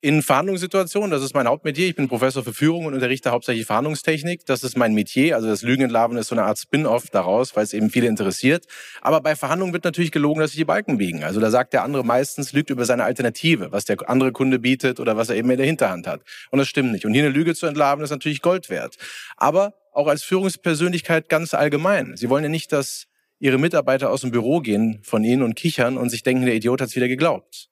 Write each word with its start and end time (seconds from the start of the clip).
in 0.00 0.22
Verhandlungssituationen, 0.22 1.10
das 1.10 1.24
ist 1.24 1.34
mein 1.34 1.48
Hauptmetier. 1.48 1.88
Ich 1.88 1.96
bin 1.96 2.06
Professor 2.06 2.44
für 2.44 2.54
Führung 2.54 2.86
und 2.86 2.94
unterrichte 2.94 3.32
hauptsächlich 3.32 3.66
Verhandlungstechnik. 3.66 4.46
Das 4.46 4.62
ist 4.62 4.76
mein 4.76 4.94
Metier. 4.94 5.34
Also 5.34 5.48
das 5.48 5.62
Lügen 5.62 5.82
entlarven 5.82 6.16
ist 6.16 6.28
so 6.28 6.36
eine 6.36 6.44
Art 6.44 6.56
Spin-off 6.56 7.10
daraus, 7.10 7.56
weil 7.56 7.64
es 7.64 7.72
eben 7.72 7.90
viele 7.90 8.06
interessiert. 8.06 8.66
Aber 9.00 9.20
bei 9.20 9.34
Verhandlungen 9.34 9.72
wird 9.72 9.82
natürlich 9.82 10.12
gelogen, 10.12 10.40
dass 10.40 10.52
sich 10.52 10.58
die 10.58 10.64
Balken 10.64 10.98
biegen. 10.98 11.24
Also 11.24 11.40
da 11.40 11.50
sagt 11.50 11.72
der 11.72 11.82
andere 11.82 12.04
meistens, 12.04 12.52
lügt 12.52 12.70
über 12.70 12.84
seine 12.84 13.02
Alternative, 13.02 13.72
was 13.72 13.86
der 13.86 14.08
andere 14.08 14.30
Kunde 14.30 14.60
bietet 14.60 15.00
oder 15.00 15.16
was 15.16 15.30
er 15.30 15.36
eben 15.36 15.50
in 15.50 15.56
der 15.56 15.66
Hinterhand 15.66 16.06
hat. 16.06 16.20
Und 16.52 16.60
das 16.60 16.68
stimmt 16.68 16.92
nicht. 16.92 17.04
Und 17.04 17.12
hier 17.12 17.24
eine 17.24 17.32
Lüge 17.32 17.56
zu 17.56 17.66
entlarven, 17.66 18.04
ist 18.04 18.10
natürlich 18.10 18.40
Gold 18.40 18.70
wert. 18.70 18.98
Aber 19.36 19.74
auch 19.92 20.06
als 20.06 20.22
Führungspersönlichkeit 20.22 21.28
ganz 21.28 21.54
allgemein. 21.54 22.16
Sie 22.16 22.30
wollen 22.30 22.44
ja 22.44 22.50
nicht, 22.50 22.70
dass 22.72 23.06
Ihre 23.40 23.58
Mitarbeiter 23.58 24.10
aus 24.10 24.20
dem 24.20 24.30
Büro 24.30 24.60
gehen 24.60 25.00
von 25.02 25.24
Ihnen 25.24 25.42
und 25.42 25.56
kichern 25.56 25.96
und 25.96 26.10
sich 26.10 26.22
denken, 26.22 26.46
der 26.46 26.54
Idiot 26.54 26.80
hat 26.80 26.88
es 26.88 26.96
wieder 26.96 27.08
geglaubt 27.08 27.68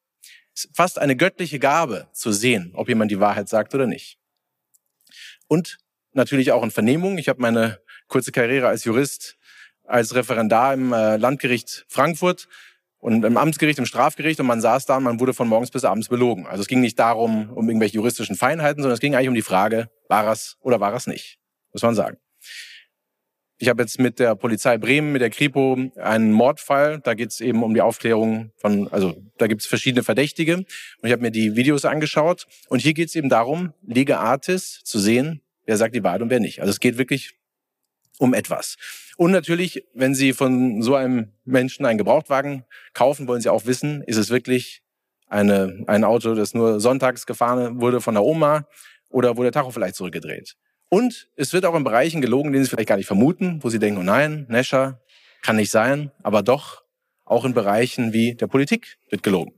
fast 0.74 0.98
eine 0.98 1.16
göttliche 1.16 1.58
Gabe 1.58 2.08
zu 2.12 2.32
sehen, 2.32 2.72
ob 2.74 2.88
jemand 2.88 3.10
die 3.10 3.20
Wahrheit 3.20 3.48
sagt 3.48 3.74
oder 3.74 3.86
nicht. 3.86 4.18
Und 5.48 5.78
natürlich 6.12 6.52
auch 6.52 6.62
in 6.62 6.70
Vernehmungen. 6.70 7.18
Ich 7.18 7.28
habe 7.28 7.40
meine 7.40 7.80
kurze 8.08 8.32
Karriere 8.32 8.68
als 8.68 8.84
Jurist, 8.84 9.36
als 9.84 10.14
Referendar 10.14 10.74
im 10.74 10.92
äh, 10.92 11.16
Landgericht 11.16 11.84
Frankfurt 11.88 12.48
und 12.98 13.24
im 13.24 13.36
Amtsgericht, 13.36 13.78
im 13.78 13.86
Strafgericht 13.86 14.40
und 14.40 14.46
man 14.46 14.60
saß 14.60 14.86
da 14.86 14.96
und 14.96 15.04
man 15.04 15.20
wurde 15.20 15.34
von 15.34 15.46
morgens 15.46 15.70
bis 15.70 15.84
abends 15.84 16.08
belogen. 16.08 16.46
Also 16.46 16.62
es 16.62 16.68
ging 16.68 16.80
nicht 16.80 16.98
darum, 16.98 17.50
um 17.50 17.68
irgendwelche 17.68 17.94
juristischen 17.96 18.36
Feinheiten, 18.36 18.82
sondern 18.82 18.94
es 18.94 19.00
ging 19.00 19.14
eigentlich 19.14 19.28
um 19.28 19.34
die 19.34 19.42
Frage, 19.42 19.90
war 20.08 20.26
es 20.32 20.56
oder 20.60 20.80
war 20.80 20.94
es 20.94 21.06
nicht, 21.06 21.38
muss 21.72 21.82
man 21.82 21.94
sagen. 21.94 22.16
Ich 23.58 23.68
habe 23.70 23.82
jetzt 23.82 23.98
mit 23.98 24.18
der 24.18 24.34
Polizei 24.34 24.76
Bremen, 24.76 25.12
mit 25.12 25.22
der 25.22 25.30
Kripo 25.30 25.78
einen 25.96 26.30
Mordfall. 26.30 27.00
Da 27.00 27.14
geht 27.14 27.30
es 27.30 27.40
eben 27.40 27.62
um 27.62 27.72
die 27.72 27.80
Aufklärung 27.80 28.50
von, 28.56 28.88
also 28.92 29.16
da 29.38 29.46
gibt 29.46 29.62
es 29.62 29.66
verschiedene 29.66 30.02
Verdächtige. 30.02 30.56
Und 30.56 30.66
ich 31.02 31.12
habe 31.12 31.22
mir 31.22 31.30
die 31.30 31.56
Videos 31.56 31.86
angeschaut. 31.86 32.46
Und 32.68 32.82
hier 32.82 32.92
geht 32.92 33.08
es 33.08 33.14
eben 33.14 33.30
darum, 33.30 33.72
Lega 33.86 34.18
Artis 34.18 34.82
zu 34.84 34.98
sehen, 34.98 35.40
wer 35.64 35.78
sagt 35.78 35.94
die 35.94 36.04
Wahrheit 36.04 36.20
und 36.20 36.28
wer 36.28 36.40
nicht. 36.40 36.60
Also 36.60 36.70
es 36.70 36.80
geht 36.80 36.98
wirklich 36.98 37.32
um 38.18 38.34
etwas. 38.34 38.76
Und 39.16 39.30
natürlich, 39.30 39.84
wenn 39.94 40.14
Sie 40.14 40.34
von 40.34 40.82
so 40.82 40.94
einem 40.94 41.32
Menschen 41.44 41.86
einen 41.86 41.98
Gebrauchtwagen 41.98 42.64
kaufen, 42.92 43.26
wollen 43.26 43.40
Sie 43.40 43.48
auch 43.48 43.64
wissen, 43.64 44.02
ist 44.02 44.18
es 44.18 44.28
wirklich 44.28 44.82
eine, 45.28 45.82
ein 45.86 46.04
Auto, 46.04 46.34
das 46.34 46.52
nur 46.52 46.78
sonntags 46.78 47.24
gefahren 47.24 47.80
wurde 47.80 48.02
von 48.02 48.14
der 48.14 48.22
Oma 48.22 48.66
oder 49.08 49.36
wurde 49.36 49.50
der 49.50 49.60
Tacho 49.60 49.70
vielleicht 49.70 49.96
zurückgedreht. 49.96 50.56
Und 50.88 51.28
es 51.36 51.52
wird 51.52 51.64
auch 51.64 51.74
in 51.74 51.84
Bereichen 51.84 52.20
gelogen, 52.20 52.52
den 52.52 52.62
Sie 52.62 52.70
vielleicht 52.70 52.88
gar 52.88 52.96
nicht 52.96 53.06
vermuten, 53.06 53.62
wo 53.62 53.70
Sie 53.70 53.78
denken, 53.78 54.00
oh 54.00 54.04
nein, 54.04 54.46
Nescher 54.48 55.00
kann 55.42 55.56
nicht 55.56 55.70
sein, 55.70 56.12
aber 56.22 56.42
doch 56.42 56.84
auch 57.24 57.44
in 57.44 57.54
Bereichen 57.54 58.12
wie 58.12 58.34
der 58.34 58.46
Politik 58.46 58.98
wird 59.10 59.22
gelogen. 59.22 59.52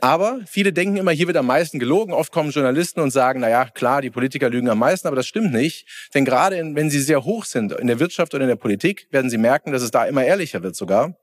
Aber 0.00 0.40
viele 0.46 0.72
denken 0.72 0.98
immer, 0.98 1.12
hier 1.12 1.28
wird 1.28 1.36
am 1.38 1.46
meisten 1.46 1.78
gelogen. 1.78 2.12
Oft 2.12 2.30
kommen 2.30 2.50
Journalisten 2.50 3.00
und 3.00 3.10
sagen, 3.10 3.40
na 3.40 3.48
ja, 3.48 3.64
klar, 3.64 4.02
die 4.02 4.10
Politiker 4.10 4.50
lügen 4.50 4.68
am 4.68 4.78
meisten, 4.78 5.06
aber 5.06 5.16
das 5.16 5.26
stimmt 5.26 5.52
nicht. 5.52 5.86
Denn 6.12 6.26
gerade 6.26 6.56
in, 6.56 6.76
wenn 6.76 6.90
sie 6.90 7.00
sehr 7.00 7.24
hoch 7.24 7.46
sind 7.46 7.72
in 7.72 7.86
der 7.86 8.00
Wirtschaft 8.00 8.34
oder 8.34 8.44
in 8.44 8.48
der 8.48 8.56
Politik, 8.56 9.08
werden 9.12 9.30
sie 9.30 9.38
merken, 9.38 9.72
dass 9.72 9.80
es 9.80 9.90
da 9.90 10.04
immer 10.04 10.22
ehrlicher 10.22 10.62
wird 10.62 10.76
sogar. 10.76 11.16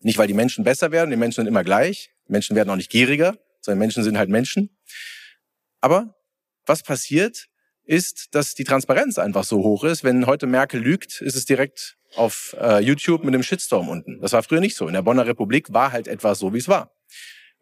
Nicht, 0.00 0.16
weil 0.16 0.26
die 0.26 0.32
Menschen 0.32 0.64
besser 0.64 0.90
werden, 0.90 1.10
die 1.10 1.16
Menschen 1.16 1.42
sind 1.42 1.48
immer 1.48 1.64
gleich. 1.64 2.10
Menschen 2.28 2.56
werden 2.56 2.70
auch 2.70 2.76
nicht 2.76 2.90
gieriger, 2.90 3.36
sondern 3.60 3.80
Menschen 3.80 4.02
sind 4.02 4.16
halt 4.16 4.30
Menschen. 4.30 4.70
Aber 5.82 6.14
was 6.64 6.82
passiert, 6.82 7.48
ist, 7.88 8.34
dass 8.34 8.54
die 8.54 8.64
Transparenz 8.64 9.18
einfach 9.18 9.44
so 9.44 9.58
hoch 9.58 9.82
ist. 9.82 10.04
Wenn 10.04 10.26
heute 10.26 10.46
Merkel 10.46 10.80
lügt, 10.80 11.22
ist 11.22 11.34
es 11.34 11.46
direkt 11.46 11.96
auf 12.16 12.54
äh, 12.60 12.80
YouTube 12.80 13.24
mit 13.24 13.34
einem 13.34 13.42
Shitstorm 13.42 13.88
unten. 13.88 14.20
Das 14.20 14.32
war 14.32 14.42
früher 14.42 14.60
nicht 14.60 14.76
so. 14.76 14.86
In 14.86 14.94
der 14.94 15.02
Bonner 15.02 15.26
Republik 15.26 15.72
war 15.72 15.90
halt 15.90 16.06
etwas 16.06 16.38
so, 16.38 16.52
wie 16.52 16.58
es 16.58 16.68
war. 16.68 16.94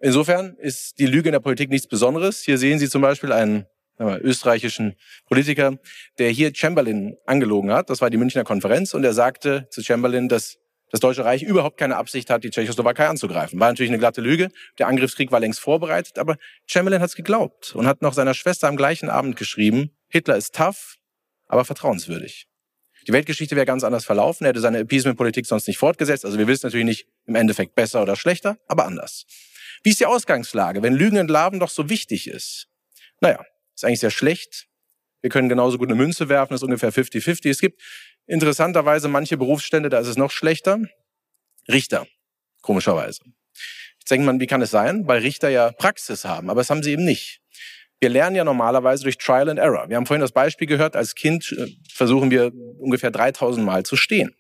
Insofern 0.00 0.56
ist 0.58 0.98
die 0.98 1.06
Lüge 1.06 1.28
in 1.28 1.32
der 1.32 1.40
Politik 1.40 1.70
nichts 1.70 1.86
Besonderes. 1.86 2.42
Hier 2.42 2.58
sehen 2.58 2.78
Sie 2.78 2.88
zum 2.88 3.02
Beispiel 3.02 3.32
einen 3.32 3.66
österreichischen 3.98 4.94
Politiker, 5.26 5.78
der 6.18 6.28
hier 6.28 6.54
Chamberlain 6.54 7.16
angelogen 7.24 7.72
hat. 7.72 7.88
Das 7.88 8.02
war 8.02 8.10
die 8.10 8.18
Münchner 8.18 8.44
Konferenz 8.44 8.92
und 8.92 9.04
er 9.04 9.14
sagte 9.14 9.68
zu 9.70 9.82
Chamberlain, 9.82 10.28
dass 10.28 10.58
das 10.90 11.00
Deutsche 11.00 11.24
Reich 11.24 11.42
überhaupt 11.42 11.78
keine 11.78 11.96
Absicht 11.96 12.30
hat, 12.30 12.44
die 12.44 12.50
Tschechoslowakei 12.50 13.08
anzugreifen. 13.08 13.58
War 13.58 13.68
natürlich 13.68 13.90
eine 13.90 13.98
glatte 13.98 14.20
Lüge. 14.20 14.50
Der 14.78 14.88
Angriffskrieg 14.88 15.32
war 15.32 15.40
längst 15.40 15.60
vorbereitet, 15.60 16.18
aber 16.18 16.36
Chamberlain 16.66 17.00
hat 17.00 17.08
es 17.08 17.16
geglaubt 17.16 17.74
und 17.74 17.86
hat 17.86 18.02
noch 18.02 18.12
seiner 18.12 18.34
Schwester 18.34 18.68
am 18.68 18.76
gleichen 18.76 19.08
Abend 19.08 19.36
geschrieben, 19.36 19.92
Hitler 20.08 20.36
ist 20.36 20.54
tough, 20.54 20.96
aber 21.46 21.64
vertrauenswürdig. 21.64 22.48
Die 23.06 23.12
Weltgeschichte 23.12 23.54
wäre 23.54 23.66
ganz 23.66 23.84
anders 23.84 24.04
verlaufen. 24.04 24.44
Er 24.44 24.48
hätte 24.48 24.60
seine 24.60 24.80
Appeasement-Politik 24.80 25.46
sonst 25.46 25.68
nicht 25.68 25.78
fortgesetzt. 25.78 26.24
Also 26.24 26.38
wir 26.38 26.48
wissen 26.48 26.66
natürlich 26.66 26.86
nicht 26.86 27.06
im 27.26 27.36
Endeffekt 27.36 27.74
besser 27.74 28.02
oder 28.02 28.16
schlechter, 28.16 28.58
aber 28.66 28.84
anders. 28.84 29.26
Wie 29.82 29.90
ist 29.90 30.00
die 30.00 30.06
Ausgangslage, 30.06 30.82
wenn 30.82 30.94
Lügen 30.94 31.16
entlarven 31.16 31.60
doch 31.60 31.70
so 31.70 31.88
wichtig 31.88 32.26
ist? 32.26 32.66
Naja, 33.20 33.44
ist 33.74 33.84
eigentlich 33.84 34.00
sehr 34.00 34.10
schlecht. 34.10 34.66
Wir 35.20 35.30
können 35.30 35.48
genauso 35.48 35.78
gut 35.78 35.88
eine 35.88 35.96
Münze 35.96 36.28
werfen, 36.28 36.52
das 36.52 36.60
ist 36.60 36.64
ungefähr 36.64 36.92
50-50. 36.92 37.50
Es 37.50 37.60
gibt 37.60 37.80
interessanterweise 38.26 39.08
manche 39.08 39.36
Berufsstände, 39.36 39.88
da 39.88 40.00
ist 40.00 40.08
es 40.08 40.16
noch 40.16 40.30
schlechter. 40.30 40.80
Richter, 41.68 42.06
komischerweise. 42.62 43.22
Jetzt 43.98 44.10
denkt 44.10 44.26
man, 44.26 44.40
wie 44.40 44.46
kann 44.46 44.62
es 44.62 44.70
sein? 44.70 45.06
Weil 45.06 45.20
Richter 45.20 45.48
ja 45.48 45.72
Praxis 45.72 46.24
haben, 46.24 46.50
aber 46.50 46.60
das 46.60 46.70
haben 46.70 46.82
sie 46.82 46.92
eben 46.92 47.04
nicht. 47.04 47.40
Wir 48.00 48.10
lernen 48.10 48.36
ja 48.36 48.44
normalerweise 48.44 49.04
durch 49.04 49.16
Trial 49.18 49.48
and 49.48 49.58
Error. 49.58 49.88
Wir 49.88 49.96
haben 49.96 50.06
vorhin 50.06 50.20
das 50.20 50.32
Beispiel 50.32 50.66
gehört, 50.66 50.96
als 50.96 51.14
Kind 51.14 51.54
äh, 51.56 51.66
versuchen 51.90 52.30
wir 52.30 52.52
ungefähr 52.78 53.10
3000 53.10 53.64
Mal 53.64 53.84
zu 53.84 53.96
stehen. 53.96 54.34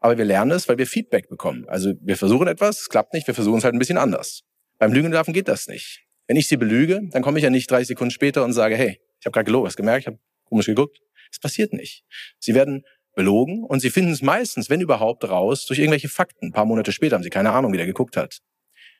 Aber 0.00 0.18
wir 0.18 0.24
lernen 0.24 0.50
es, 0.50 0.68
weil 0.68 0.78
wir 0.78 0.86
Feedback 0.86 1.28
bekommen. 1.28 1.64
Also 1.68 1.92
wir 2.00 2.16
versuchen 2.16 2.48
etwas, 2.48 2.80
es 2.80 2.88
klappt 2.88 3.14
nicht, 3.14 3.26
wir 3.26 3.34
versuchen 3.34 3.58
es 3.58 3.64
halt 3.64 3.74
ein 3.74 3.78
bisschen 3.78 3.98
anders. 3.98 4.42
Beim 4.78 4.92
Lügenlarven 4.92 5.32
geht 5.32 5.48
das 5.48 5.68
nicht. 5.68 6.04
Wenn 6.26 6.36
ich 6.36 6.48
sie 6.48 6.56
belüge, 6.56 7.00
dann 7.10 7.22
komme 7.22 7.38
ich 7.38 7.44
ja 7.44 7.50
nicht 7.50 7.70
30 7.70 7.88
Sekunden 7.88 8.10
später 8.10 8.44
und 8.44 8.52
sage, 8.52 8.76
hey, 8.76 9.00
ich 9.20 9.26
habe 9.26 9.32
gerade 9.32 9.46
gelogen, 9.46 9.66
hast 9.66 9.76
gemerkt, 9.76 10.02
ich 10.02 10.06
habe 10.06 10.18
komisch 10.44 10.66
geguckt. 10.66 10.98
Es 11.30 11.38
passiert 11.38 11.72
nicht. 11.72 12.04
Sie 12.38 12.54
werden 12.54 12.84
belogen 13.14 13.64
und 13.64 13.80
sie 13.80 13.90
finden 13.90 14.12
es 14.12 14.22
meistens, 14.22 14.68
wenn 14.70 14.80
überhaupt, 14.80 15.28
raus 15.28 15.66
durch 15.66 15.78
irgendwelche 15.78 16.08
Fakten. 16.08 16.48
Ein 16.48 16.52
paar 16.52 16.66
Monate 16.66 16.92
später 16.92 17.16
haben 17.16 17.22
sie 17.22 17.30
keine 17.30 17.52
Ahnung, 17.52 17.72
wie 17.72 17.78
der 17.78 17.86
geguckt 17.86 18.16
hat. 18.16 18.40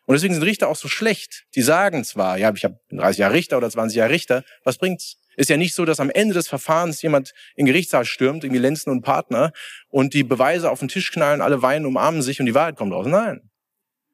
Und 0.06 0.14
deswegen 0.14 0.34
sind 0.34 0.44
Richter 0.44 0.68
auch 0.68 0.76
so 0.76 0.88
schlecht. 0.88 1.44
Die 1.54 1.62
sagen 1.62 2.04
zwar, 2.04 2.38
ja, 2.38 2.52
ich 2.54 2.64
habe 2.64 2.78
30 2.90 3.18
Jahre 3.18 3.34
Richter 3.34 3.58
oder 3.58 3.68
20 3.68 3.96
Jahre 3.96 4.10
Richter, 4.10 4.44
was 4.64 4.78
bringt's? 4.78 5.18
Ist 5.36 5.50
ja 5.50 5.58
nicht 5.58 5.74
so, 5.74 5.84
dass 5.84 6.00
am 6.00 6.08
Ende 6.08 6.32
des 6.32 6.48
Verfahrens 6.48 7.02
jemand 7.02 7.34
in 7.56 7.66
den 7.66 7.72
Gerichtssaal 7.72 8.06
stürmt, 8.06 8.42
irgendwie 8.42 8.60
Lenzen 8.60 8.90
und 8.90 9.02
Partner, 9.02 9.52
und 9.88 10.14
die 10.14 10.24
Beweise 10.24 10.70
auf 10.70 10.78
den 10.78 10.88
Tisch 10.88 11.12
knallen, 11.12 11.42
alle 11.42 11.60
weinen, 11.60 11.84
umarmen 11.84 12.22
sich 12.22 12.40
und 12.40 12.46
die 12.46 12.54
Wahrheit 12.54 12.76
kommt 12.76 12.94
raus. 12.94 13.06
Nein. 13.06 13.50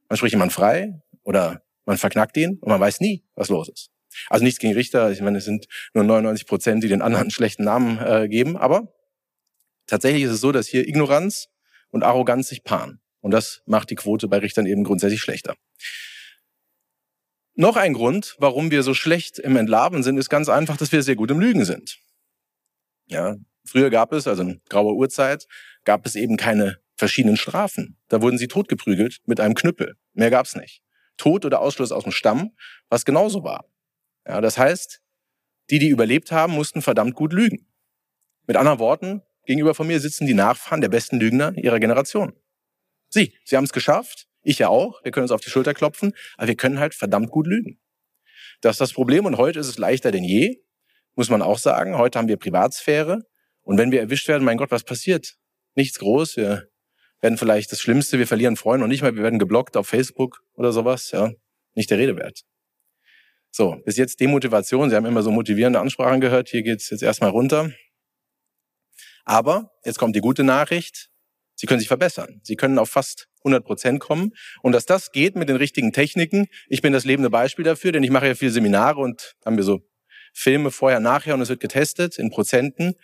Man 0.08 0.16
spricht 0.16 0.32
jemand 0.32 0.52
frei 0.52 1.00
oder 1.22 1.62
man 1.84 1.96
verknackt 1.96 2.36
ihn 2.36 2.58
und 2.60 2.68
man 2.68 2.80
weiß 2.80 3.00
nie, 3.00 3.24
was 3.34 3.50
los 3.50 3.68
ist. 3.68 3.90
Also 4.28 4.44
nichts 4.44 4.58
gegen 4.58 4.74
Richter, 4.74 5.10
ich 5.10 5.20
meine, 5.20 5.38
es 5.38 5.44
sind 5.44 5.66
nur 5.94 6.04
99 6.04 6.46
Prozent, 6.46 6.82
die 6.82 6.88
den 6.88 7.02
anderen 7.02 7.30
schlechten 7.30 7.64
Namen 7.64 7.98
äh, 7.98 8.28
geben, 8.28 8.56
aber 8.56 8.92
tatsächlich 9.86 10.24
ist 10.24 10.32
es 10.32 10.40
so, 10.40 10.52
dass 10.52 10.66
hier 10.66 10.86
Ignoranz 10.86 11.48
und 11.90 12.02
Arroganz 12.02 12.48
sich 12.48 12.64
paaren. 12.64 13.00
Und 13.20 13.30
das 13.30 13.62
macht 13.66 13.90
die 13.90 13.94
Quote 13.94 14.26
bei 14.26 14.38
Richtern 14.38 14.66
eben 14.66 14.82
grundsätzlich 14.84 15.20
schlechter. 15.20 15.54
Noch 17.54 17.76
ein 17.76 17.92
Grund, 17.92 18.36
warum 18.38 18.70
wir 18.70 18.82
so 18.82 18.94
schlecht 18.94 19.38
im 19.38 19.56
Entlarven 19.56 20.02
sind, 20.02 20.16
ist 20.16 20.30
ganz 20.30 20.48
einfach, 20.48 20.76
dass 20.76 20.92
wir 20.92 21.02
sehr 21.02 21.16
gut 21.16 21.30
im 21.30 21.40
Lügen 21.40 21.64
sind. 21.64 21.98
Ja, 23.06 23.36
früher 23.66 23.90
gab 23.90 24.12
es, 24.12 24.26
also 24.26 24.42
in 24.42 24.62
grauer 24.68 24.94
Urzeit, 24.94 25.46
gab 25.84 26.06
es 26.06 26.14
eben 26.14 26.36
keine 26.36 26.78
verschiedenen 26.96 27.36
Strafen. 27.36 27.98
Da 28.08 28.22
wurden 28.22 28.38
sie 28.38 28.48
totgeprügelt 28.48 29.18
mit 29.26 29.38
einem 29.40 29.54
Knüppel. 29.54 29.96
Mehr 30.14 30.30
gab's 30.30 30.54
nicht. 30.54 30.82
Tod 31.16 31.44
oder 31.44 31.60
Ausschluss 31.60 31.92
aus 31.92 32.04
dem 32.04 32.12
Stamm, 32.12 32.52
was 32.88 33.04
genauso 33.04 33.44
war. 33.44 33.66
Ja, 34.26 34.40
das 34.40 34.56
heißt, 34.56 35.00
die, 35.70 35.78
die 35.78 35.88
überlebt 35.88 36.32
haben, 36.32 36.54
mussten 36.54 36.80
verdammt 36.80 37.14
gut 37.14 37.32
lügen. 37.32 37.66
Mit 38.46 38.56
anderen 38.56 38.78
Worten, 38.78 39.22
gegenüber 39.44 39.74
von 39.74 39.86
mir 39.86 40.00
sitzen 40.00 40.26
die 40.26 40.34
Nachfahren 40.34 40.80
der 40.80 40.88
besten 40.88 41.18
Lügner 41.18 41.56
ihrer 41.56 41.80
Generation. 41.80 42.32
Sie, 43.08 43.36
sie 43.44 43.56
haben 43.56 43.64
es 43.64 43.72
geschafft, 43.72 44.26
ich 44.42 44.58
ja 44.58 44.68
auch, 44.68 45.02
wir 45.04 45.12
können 45.12 45.24
uns 45.24 45.32
auf 45.32 45.40
die 45.40 45.50
Schulter 45.50 45.74
klopfen, 45.74 46.14
aber 46.36 46.48
wir 46.48 46.56
können 46.56 46.78
halt 46.78 46.94
verdammt 46.94 47.30
gut 47.30 47.46
lügen. 47.46 47.78
Das 48.60 48.74
ist 48.74 48.80
das 48.80 48.92
Problem 48.92 49.26
und 49.26 49.36
heute 49.36 49.58
ist 49.58 49.68
es 49.68 49.78
leichter 49.78 50.10
denn 50.10 50.24
je, 50.24 50.58
muss 51.14 51.30
man 51.30 51.42
auch 51.42 51.58
sagen. 51.58 51.98
Heute 51.98 52.18
haben 52.18 52.28
wir 52.28 52.36
Privatsphäre 52.36 53.22
und 53.62 53.78
wenn 53.78 53.92
wir 53.92 54.00
erwischt 54.00 54.28
werden, 54.28 54.44
mein 54.44 54.56
Gott, 54.56 54.70
was 54.70 54.84
passiert? 54.84 55.36
Nichts 55.74 55.98
groß, 55.98 56.36
wir 56.36 56.68
werden 57.20 57.38
vielleicht 57.38 57.72
das 57.72 57.80
Schlimmste, 57.80 58.18
wir 58.18 58.26
verlieren 58.26 58.56
Freunde 58.56 58.84
und 58.84 58.90
nicht 58.90 59.02
mehr, 59.02 59.14
wir 59.14 59.22
werden 59.22 59.38
geblockt 59.38 59.76
auf 59.76 59.86
Facebook 59.88 60.42
oder 60.54 60.72
sowas, 60.72 61.10
ja. 61.12 61.32
nicht 61.74 61.90
der 61.90 61.98
Rede 61.98 62.16
wert. 62.16 62.42
So, 63.54 63.76
bis 63.84 63.98
jetzt 63.98 64.18
Demotivation. 64.18 64.88
Sie 64.88 64.96
haben 64.96 65.04
immer 65.04 65.22
so 65.22 65.30
motivierende 65.30 65.78
Ansprachen 65.78 66.22
gehört. 66.22 66.48
Hier 66.48 66.62
geht's 66.62 66.88
jetzt 66.88 67.02
erstmal 67.02 67.28
runter. 67.28 67.70
Aber 69.24 69.72
jetzt 69.84 69.98
kommt 69.98 70.16
die 70.16 70.20
gute 70.20 70.42
Nachricht. 70.42 71.10
Sie 71.54 71.66
können 71.66 71.78
sich 71.78 71.88
verbessern. 71.88 72.40
Sie 72.42 72.56
können 72.56 72.78
auf 72.78 72.88
fast 72.88 73.28
100 73.44 73.64
Prozent 73.64 74.00
kommen. 74.00 74.32
Und 74.62 74.72
dass 74.72 74.86
das 74.86 75.12
geht 75.12 75.36
mit 75.36 75.48
den 75.48 75.56
richtigen 75.56 75.92
Techniken, 75.92 76.46
ich 76.68 76.82
bin 76.82 76.92
das 76.92 77.04
lebende 77.04 77.30
Beispiel 77.30 77.64
dafür, 77.64 77.92
denn 77.92 78.02
ich 78.02 78.10
mache 78.10 78.26
ja 78.26 78.34
viele 78.34 78.50
Seminare 78.50 79.00
und 79.00 79.34
haben 79.44 79.56
wir 79.56 79.64
so 79.64 79.82
Filme 80.32 80.70
vorher, 80.70 81.00
nachher 81.00 81.34
und 81.34 81.40
es 81.40 81.48
wird 81.48 81.60
getestet 81.60 82.18
in 82.18 82.30
Prozenten. 82.30 82.94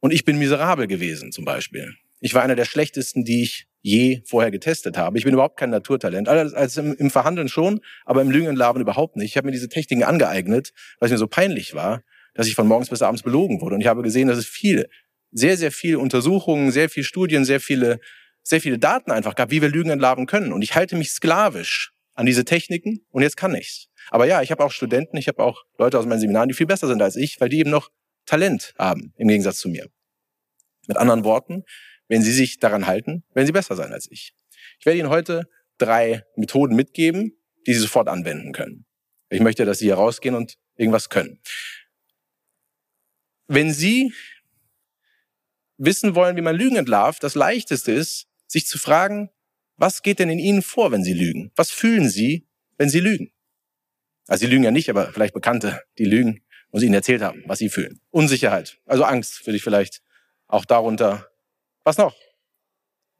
Und 0.00 0.12
ich 0.12 0.24
bin 0.24 0.38
miserabel 0.38 0.86
gewesen 0.86 1.32
zum 1.32 1.44
Beispiel. 1.44 1.94
Ich 2.20 2.34
war 2.34 2.42
einer 2.42 2.56
der 2.56 2.64
schlechtesten, 2.64 3.24
die 3.24 3.42
ich 3.42 3.66
je 3.82 4.22
vorher 4.24 4.50
getestet 4.50 4.96
habe. 4.96 5.18
Ich 5.18 5.24
bin 5.24 5.34
überhaupt 5.34 5.58
kein 5.58 5.70
Naturtalent. 5.70 6.28
Also 6.28 6.80
im, 6.80 7.10
Verhandeln 7.10 7.48
schon, 7.48 7.80
aber 8.04 8.22
im 8.22 8.30
Lügen 8.30 8.56
überhaupt 8.56 9.16
nicht. 9.16 9.30
Ich 9.30 9.36
habe 9.36 9.46
mir 9.46 9.52
diese 9.52 9.68
Techniken 9.68 10.04
angeeignet, 10.04 10.72
weil 10.98 11.08
es 11.08 11.12
mir 11.12 11.18
so 11.18 11.26
peinlich 11.26 11.74
war, 11.74 12.02
dass 12.34 12.46
ich 12.46 12.54
von 12.54 12.66
morgens 12.66 12.88
bis 12.88 13.02
abends 13.02 13.22
belogen 13.22 13.60
wurde. 13.60 13.74
Und 13.74 13.80
ich 13.80 13.88
habe 13.88 14.02
gesehen, 14.02 14.28
dass 14.28 14.38
es 14.38 14.46
viele, 14.46 14.88
sehr, 15.32 15.56
sehr 15.56 15.72
viele 15.72 15.98
Untersuchungen, 15.98 16.70
sehr 16.70 16.88
viele 16.88 17.04
Studien, 17.04 17.44
sehr 17.44 17.60
viele, 17.60 17.98
sehr 18.42 18.60
viele 18.60 18.78
Daten 18.78 19.10
einfach 19.10 19.34
gab, 19.34 19.50
wie 19.50 19.62
wir 19.62 19.68
Lügen 19.68 19.90
entlarven 19.90 20.26
können. 20.26 20.52
Und 20.52 20.62
ich 20.62 20.74
halte 20.74 20.96
mich 20.96 21.10
sklavisch 21.10 21.92
an 22.14 22.26
diese 22.26 22.44
Techniken 22.44 23.04
und 23.10 23.22
jetzt 23.22 23.36
kann 23.36 23.54
ich's. 23.54 23.88
Aber 24.10 24.26
ja, 24.26 24.42
ich 24.42 24.50
habe 24.50 24.64
auch 24.64 24.72
Studenten, 24.72 25.16
ich 25.16 25.28
habe 25.28 25.42
auch 25.42 25.64
Leute 25.78 25.98
aus 25.98 26.06
meinen 26.06 26.20
Seminaren, 26.20 26.48
die 26.48 26.54
viel 26.54 26.66
besser 26.66 26.86
sind 26.86 27.00
als 27.00 27.16
ich, 27.16 27.40
weil 27.40 27.48
die 27.48 27.58
eben 27.58 27.70
noch 27.70 27.90
Talent 28.26 28.74
haben 28.78 29.14
im 29.16 29.28
Gegensatz 29.28 29.58
zu 29.58 29.68
mir. 29.68 29.88
Mit 30.86 30.96
anderen 30.96 31.24
Worten, 31.24 31.64
wenn 32.08 32.22
Sie 32.22 32.32
sich 32.32 32.58
daran 32.58 32.86
halten, 32.86 33.24
werden 33.34 33.46
Sie 33.46 33.52
besser 33.52 33.76
sein 33.76 33.92
als 33.92 34.10
ich. 34.10 34.34
Ich 34.78 34.86
werde 34.86 34.98
Ihnen 34.98 35.08
heute 35.08 35.48
drei 35.78 36.24
Methoden 36.36 36.74
mitgeben, 36.74 37.38
die 37.66 37.74
Sie 37.74 37.80
sofort 37.80 38.08
anwenden 38.08 38.52
können. 38.52 38.84
Ich 39.30 39.40
möchte, 39.40 39.64
dass 39.64 39.78
Sie 39.78 39.86
hier 39.86 39.94
rausgehen 39.94 40.34
und 40.34 40.58
irgendwas 40.76 41.08
können. 41.08 41.40
Wenn 43.46 43.72
Sie 43.72 44.12
wissen 45.78 46.14
wollen, 46.14 46.36
wie 46.36 46.42
man 46.42 46.56
Lügen 46.56 46.76
entlarvt, 46.76 47.22
das 47.22 47.34
leichteste 47.34 47.92
ist, 47.92 48.26
sich 48.52 48.66
zu 48.66 48.78
fragen, 48.78 49.30
was 49.76 50.02
geht 50.02 50.18
denn 50.18 50.28
in 50.28 50.38
Ihnen 50.38 50.62
vor, 50.62 50.92
wenn 50.92 51.02
Sie 51.02 51.14
lügen? 51.14 51.50
Was 51.56 51.70
fühlen 51.70 52.08
Sie, 52.08 52.46
wenn 52.76 52.90
Sie 52.90 53.00
lügen? 53.00 53.32
Also 54.28 54.42
Sie 54.42 54.50
lügen 54.50 54.62
ja 54.62 54.70
nicht, 54.70 54.90
aber 54.90 55.12
vielleicht 55.12 55.34
Bekannte, 55.34 55.82
die 55.98 56.04
lügen 56.04 56.44
und 56.70 56.80
Sie 56.80 56.86
Ihnen 56.86 56.94
erzählt 56.94 57.22
haben, 57.22 57.42
was 57.46 57.58
Sie 57.58 57.70
fühlen. 57.70 58.00
Unsicherheit, 58.10 58.78
also 58.86 59.04
Angst 59.04 59.44
würde 59.46 59.56
ich 59.56 59.64
vielleicht 59.64 60.02
auch 60.46 60.64
darunter. 60.64 61.28
Was 61.82 61.96
noch? 61.96 62.14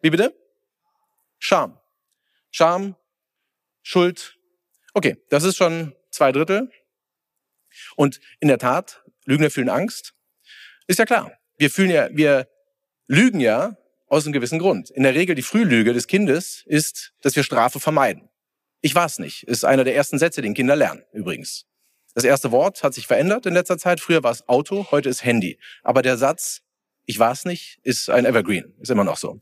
Wie 0.02 0.10
bitte? 0.10 0.36
Scham. 1.38 1.78
Scham, 2.50 2.94
Schuld. 3.82 4.38
Okay, 4.92 5.16
das 5.30 5.44
ist 5.44 5.56
schon 5.56 5.94
zwei 6.10 6.30
Drittel. 6.30 6.70
Und 7.96 8.20
in 8.40 8.48
der 8.48 8.58
Tat, 8.58 9.02
Lügner 9.24 9.50
fühlen 9.50 9.70
Angst. 9.70 10.14
Ist 10.86 10.98
ja 10.98 11.06
klar. 11.06 11.32
Wir 11.56 11.70
fühlen 11.70 11.90
ja, 11.90 12.08
wir 12.12 12.48
lügen 13.06 13.40
ja 13.40 13.76
aus 14.12 14.26
einem 14.26 14.34
gewissen 14.34 14.58
Grund. 14.58 14.90
In 14.90 15.04
der 15.04 15.14
Regel 15.14 15.34
die 15.34 15.42
Frühlüge 15.42 15.94
des 15.94 16.06
Kindes 16.06 16.64
ist, 16.66 17.14
dass 17.22 17.34
wir 17.34 17.42
Strafe 17.42 17.80
vermeiden. 17.80 18.28
Ich 18.82 18.94
weiß 18.94 19.20
nicht, 19.20 19.44
ist 19.44 19.64
einer 19.64 19.84
der 19.84 19.96
ersten 19.96 20.18
Sätze, 20.18 20.42
den 20.42 20.52
Kinder 20.52 20.76
lernen, 20.76 21.02
übrigens. 21.14 21.64
Das 22.14 22.24
erste 22.24 22.52
Wort 22.52 22.82
hat 22.82 22.92
sich 22.92 23.06
verändert 23.06 23.46
in 23.46 23.54
letzter 23.54 23.78
Zeit. 23.78 24.00
Früher 24.00 24.22
war 24.22 24.30
es 24.30 24.46
Auto, 24.50 24.88
heute 24.90 25.08
ist 25.08 25.24
Handy. 25.24 25.58
Aber 25.82 26.02
der 26.02 26.18
Satz, 26.18 26.60
ich 27.06 27.18
weiß 27.18 27.46
nicht, 27.46 27.78
ist 27.84 28.10
ein 28.10 28.26
Evergreen, 28.26 28.74
ist 28.80 28.90
immer 28.90 29.04
noch 29.04 29.16
so. 29.16 29.40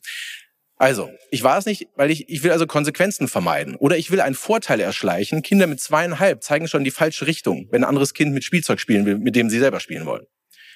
Also, 0.76 1.10
ich 1.32 1.42
weiß 1.42 1.66
nicht, 1.66 1.88
weil 1.96 2.12
ich, 2.12 2.28
ich 2.28 2.44
will 2.44 2.52
also 2.52 2.68
Konsequenzen 2.68 3.26
vermeiden. 3.26 3.74
Oder 3.74 3.96
ich 3.96 4.12
will 4.12 4.20
einen 4.20 4.36
Vorteil 4.36 4.78
erschleichen. 4.78 5.42
Kinder 5.42 5.66
mit 5.66 5.80
zweieinhalb 5.80 6.44
zeigen 6.44 6.68
schon 6.68 6.84
die 6.84 6.92
falsche 6.92 7.26
Richtung, 7.26 7.66
wenn 7.72 7.82
ein 7.82 7.88
anderes 7.88 8.14
Kind 8.14 8.32
mit 8.32 8.44
Spielzeug 8.44 8.78
spielen 8.78 9.04
will, 9.04 9.18
mit 9.18 9.34
dem 9.34 9.50
sie 9.50 9.58
selber 9.58 9.80
spielen 9.80 10.06
wollen. 10.06 10.26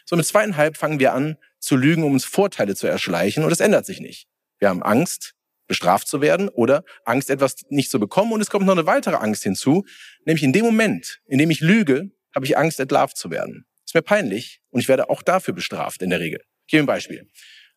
So 0.04 0.16
mit 0.16 0.26
zweieinhalb 0.26 0.76
fangen 0.76 0.98
wir 0.98 1.14
an 1.14 1.36
zu 1.64 1.76
lügen, 1.76 2.04
um 2.04 2.12
uns 2.12 2.24
Vorteile 2.24 2.74
zu 2.74 2.86
erschleichen 2.86 3.44
und 3.44 3.52
es 3.52 3.60
ändert 3.60 3.86
sich 3.86 4.00
nicht. 4.00 4.26
Wir 4.58 4.68
haben 4.68 4.82
Angst, 4.82 5.34
bestraft 5.66 6.08
zu 6.08 6.20
werden 6.20 6.48
oder 6.48 6.84
Angst, 7.04 7.30
etwas 7.30 7.56
nicht 7.70 7.90
zu 7.90 7.98
bekommen 7.98 8.32
und 8.32 8.40
es 8.40 8.50
kommt 8.50 8.66
noch 8.66 8.74
eine 8.74 8.86
weitere 8.86 9.16
Angst 9.16 9.42
hinzu, 9.42 9.84
nämlich 10.26 10.42
in 10.42 10.52
dem 10.52 10.64
Moment, 10.64 11.20
in 11.26 11.38
dem 11.38 11.50
ich 11.50 11.60
lüge, 11.60 12.10
habe 12.34 12.44
ich 12.44 12.58
Angst, 12.58 12.80
entlarvt 12.80 13.16
zu 13.16 13.30
werden. 13.30 13.66
Ist 13.84 13.94
mir 13.94 14.02
peinlich 14.02 14.60
und 14.70 14.80
ich 14.80 14.88
werde 14.88 15.08
auch 15.08 15.22
dafür 15.22 15.54
bestraft 15.54 16.02
in 16.02 16.10
der 16.10 16.20
Regel. 16.20 16.42
Ich 16.66 16.72
gebe 16.72 16.82
ein 16.82 16.86
Beispiel. 16.86 17.28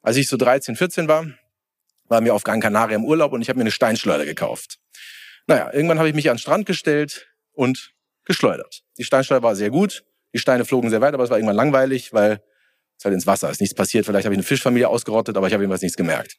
Als 0.02 0.18
ich 0.18 0.28
so 0.28 0.38
13, 0.38 0.76
14 0.76 1.08
war, 1.08 1.26
war 2.06 2.22
mir 2.22 2.34
auf 2.34 2.44
Gran 2.44 2.62
Canaria 2.62 2.96
im 2.96 3.06
Urlaub 3.06 3.34
und 3.34 3.42
ich 3.42 3.50
habe 3.50 3.58
mir 3.58 3.64
eine 3.64 3.72
Steinschleuder 3.72 4.26
gekauft. 4.26 4.80
Naja, 5.46 5.72
irgendwann 5.74 6.00
habe 6.00 6.10
ich 6.10 6.16
mich 6.16 6.30
an 6.30 6.36
den 6.36 6.42
Strand 6.42 6.66
gestellt 6.66 7.28
und 7.54 7.94
geschleudert. 8.26 8.82
Die 8.98 9.04
Steinschleuder 9.04 9.44
war 9.44 9.56
sehr 9.56 9.70
gut, 9.70 10.04
die 10.34 10.40
Steine 10.40 10.66
flogen 10.66 10.90
sehr 10.90 11.02
weit, 11.02 11.14
aber 11.14 11.24
es 11.24 11.30
war 11.30 11.38
irgendwann 11.38 11.56
langweilig, 11.56 12.14
weil 12.14 12.42
es 12.98 13.06
halt 13.06 13.14
ins 13.14 13.28
Wasser 13.28 13.50
ist. 13.50 13.62
Nichts 13.62 13.76
passiert. 13.76 14.06
Vielleicht 14.06 14.26
habe 14.26 14.34
ich 14.34 14.38
eine 14.38 14.44
Fischfamilie 14.44 14.88
ausgerottet, 14.88 15.38
aber 15.38 15.48
ich 15.48 15.54
habe 15.54 15.64
jedenfalls 15.64 15.82
nichts 15.82 15.98
gemerkt. 15.98 16.38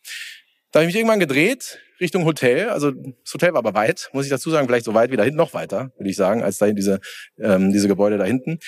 Da 0.70 0.80
habe 0.80 0.84
ich 0.84 0.94
mich 0.94 0.96
irgendwann 0.96 1.20
gedreht 1.20 1.80
Richtung 2.00 2.24
Hotel. 2.24 2.68
Also 2.68 2.90
das 2.90 3.34
Hotel 3.34 3.52
war 3.52 3.58
aber 3.58 3.74
weit, 3.74 4.10
muss 4.12 4.24
ich 4.24 4.30
dazu 4.30 4.50
sagen, 4.50 4.66
vielleicht 4.66 4.84
so 4.84 4.94
weit 4.94 5.10
wie 5.10 5.16
da 5.16 5.22
hinten, 5.22 5.38
noch 5.38 5.54
weiter, 5.54 5.92
würde 5.96 6.10
ich 6.10 6.16
sagen, 6.16 6.42
als 6.42 6.58
da 6.58 6.70
diese, 6.70 7.00
ähm, 7.38 7.72
diese 7.72 7.88
Gebäude 7.88 8.18
da 8.18 8.24
hinten. 8.24 8.58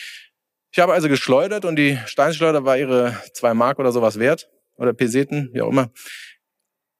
Ich 0.73 0.79
habe 0.79 0.93
also 0.93 1.09
geschleudert 1.09 1.65
und 1.65 1.77
die 1.77 1.99
Steinschleuder 2.07 2.65
war 2.65 2.79
ihre 2.79 3.21
zwei 3.35 3.55
Mark 3.55 3.79
oder 3.79 3.93
sowas 3.93 4.19
wert 4.19 4.51
oder 4.77 4.93
Peseten, 4.93 5.51
wie 5.53 5.63
auch 5.63 5.69
immer. 5.69 5.91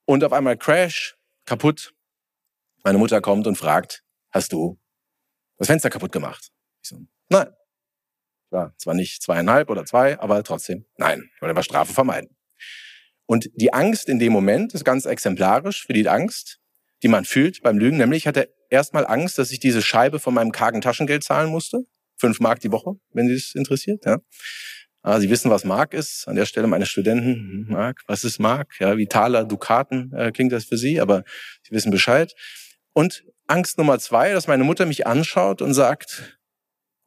Und 0.05 0.25
auf 0.25 0.33
einmal 0.33 0.57
Crash, 0.57 1.17
kaputt. 1.47 1.95
Meine 2.83 2.99
Mutter 2.99 3.21
kommt 3.21 3.47
und 3.47 3.57
fragt, 3.57 4.03
hast 4.31 4.53
du 4.53 4.79
das 5.59 5.69
Fenster 5.69 5.91
kaputt 5.91 6.13
gemacht? 6.13 6.51
Ich 6.83 6.89
so, 6.89 6.99
nein. 7.29 7.47
War 8.51 8.75
zwar 8.79 8.95
nicht 8.95 9.23
zweieinhalb 9.23 9.71
oder 9.71 9.85
zwei, 9.85 10.19
aber 10.19 10.43
trotzdem, 10.43 10.85
nein, 10.97 11.31
ich 11.35 11.43
wollte 11.43 11.53
aber 11.53 11.63
Strafe 11.63 11.93
vermeiden. 11.93 12.37
Und 13.27 13.49
die 13.55 13.73
Angst 13.73 14.09
in 14.09 14.19
dem 14.19 14.33
Moment 14.33 14.75
ist 14.75 14.85
ganz 14.85 15.07
exemplarisch 15.07 15.87
für 15.87 15.93
die 15.93 16.09
Angst, 16.09 16.59
die 17.03 17.09
man 17.09 17.25
fühlt 17.25 17.63
beim 17.63 17.79
Lügen. 17.79 17.97
Nämlich 17.97 18.27
hatte 18.27 18.41
er 18.41 18.49
erstmal 18.71 19.07
Angst, 19.07 19.39
dass 19.39 19.53
ich 19.53 19.61
diese 19.61 19.83
Scheibe 19.83 20.19
von 20.19 20.35
meinem 20.35 20.51
kargen 20.53 20.81
Taschengeld 20.81 21.23
zahlen 21.23 21.51
musste. 21.51 21.85
Fünf 22.17 22.41
Mark 22.41 22.61
die 22.61 22.73
Woche, 22.73 22.95
wenn 23.13 23.29
Sie 23.29 23.35
es 23.35 23.55
interessiert. 23.55 24.05
Ja. 24.05 24.19
Ah, 25.03 25.21
Sie 25.21 25.31
wissen, 25.31 25.51
was 25.51 25.65
Mark 25.65 25.95
ist. 25.95 26.27
An 26.29 26.37
der 26.37 26.45
Stelle 26.45 26.67
meine 26.67 26.87
Studenten, 26.87 27.67
Mark, 27.71 28.03
was 28.07 28.25
ist 28.25 28.39
Mark? 28.39 28.75
Ja, 28.81 28.99
wie 28.99 29.07
Taler, 29.07 29.45
Dukaten 29.45 30.13
äh, 30.13 30.31
klingt 30.31 30.53
das 30.53 30.65
für 30.65 30.77
Sie, 30.77 31.01
aber 31.01 31.25
Sie 31.63 31.73
wissen 31.73 31.91
Bescheid. 31.91 32.35
Und 32.93 33.25
Angst 33.47 33.79
Nummer 33.79 33.99
zwei, 33.99 34.33
dass 34.33 34.47
meine 34.47 34.65
Mutter 34.65 34.87
mich 34.87 35.07
anschaut 35.07 35.63
und 35.63 35.73
sagt, 35.73 36.40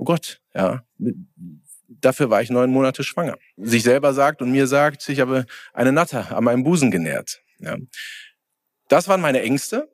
oh 0.04 0.06
Gott, 0.06 0.42
ja, 0.54 0.84
Dafür 2.02 2.30
war 2.30 2.42
ich 2.42 2.50
neun 2.50 2.72
Monate 2.72 3.04
schwanger. 3.04 3.38
Sich 3.56 3.84
selber 3.84 4.14
sagt 4.14 4.42
und 4.42 4.52
mir 4.52 4.68
sagt, 4.68 5.08
ich 5.08 5.20
habe 5.20 5.46
eine 5.74 5.92
Natter 5.92 6.36
an 6.36 6.44
meinem 6.44 6.64
Busen 6.64 6.92
genährt. 6.92 7.42
Ja. 7.60 7.78
Das 8.90 9.08
waren 9.08 9.22
meine 9.22 9.42
Ängste. 9.42 9.90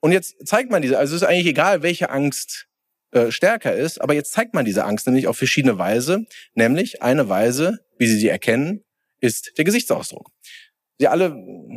Und 0.00 0.12
jetzt 0.12 0.46
zeigt 0.46 0.70
man 0.70 0.80
diese, 0.80 0.98
also 0.98 1.14
es 1.14 1.22
ist 1.22 1.28
eigentlich 1.28 1.46
egal, 1.46 1.82
welche 1.82 2.10
Angst 2.10 2.68
äh, 3.10 3.30
stärker 3.30 3.74
ist, 3.74 4.00
aber 4.00 4.14
jetzt 4.14 4.32
zeigt 4.32 4.54
man 4.54 4.64
diese 4.64 4.84
Angst 4.84 5.06
nämlich 5.06 5.26
auf 5.26 5.36
verschiedene 5.36 5.76
Weise. 5.76 6.24
Nämlich 6.54 7.02
eine 7.02 7.28
Weise, 7.28 7.80
wie 7.98 8.06
Sie 8.06 8.16
sie 8.16 8.28
erkennen, 8.28 8.84
ist 9.20 9.58
der 9.58 9.64
Gesichtsausdruck. 9.64 10.30
Sie 10.98 11.08
alle 11.08 11.30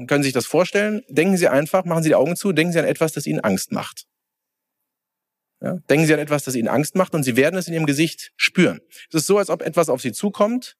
können 0.07 0.23
sich 0.23 0.33
das 0.33 0.45
vorstellen. 0.45 1.01
Denken 1.09 1.35
Sie 1.35 1.47
einfach, 1.47 1.83
machen 1.83 2.03
Sie 2.03 2.09
die 2.09 2.15
Augen 2.15 2.35
zu, 2.35 2.53
denken 2.53 2.73
Sie 2.73 2.79
an 2.79 2.85
etwas, 2.85 3.13
das 3.13 3.25
Ihnen 3.25 3.39
Angst 3.39 3.71
macht. 3.71 4.05
Ja? 5.61 5.77
Denken 5.89 6.05
Sie 6.05 6.13
an 6.13 6.19
etwas, 6.19 6.43
das 6.43 6.55
Ihnen 6.55 6.67
Angst 6.67 6.95
macht 6.95 7.13
und 7.13 7.23
Sie 7.23 7.35
werden 7.35 7.57
es 7.57 7.67
in 7.67 7.73
Ihrem 7.73 7.85
Gesicht 7.85 8.31
spüren. 8.35 8.79
Es 9.09 9.15
ist 9.15 9.27
so, 9.27 9.37
als 9.37 9.49
ob 9.49 9.61
etwas 9.61 9.89
auf 9.89 10.01
Sie 10.01 10.11
zukommt, 10.11 10.77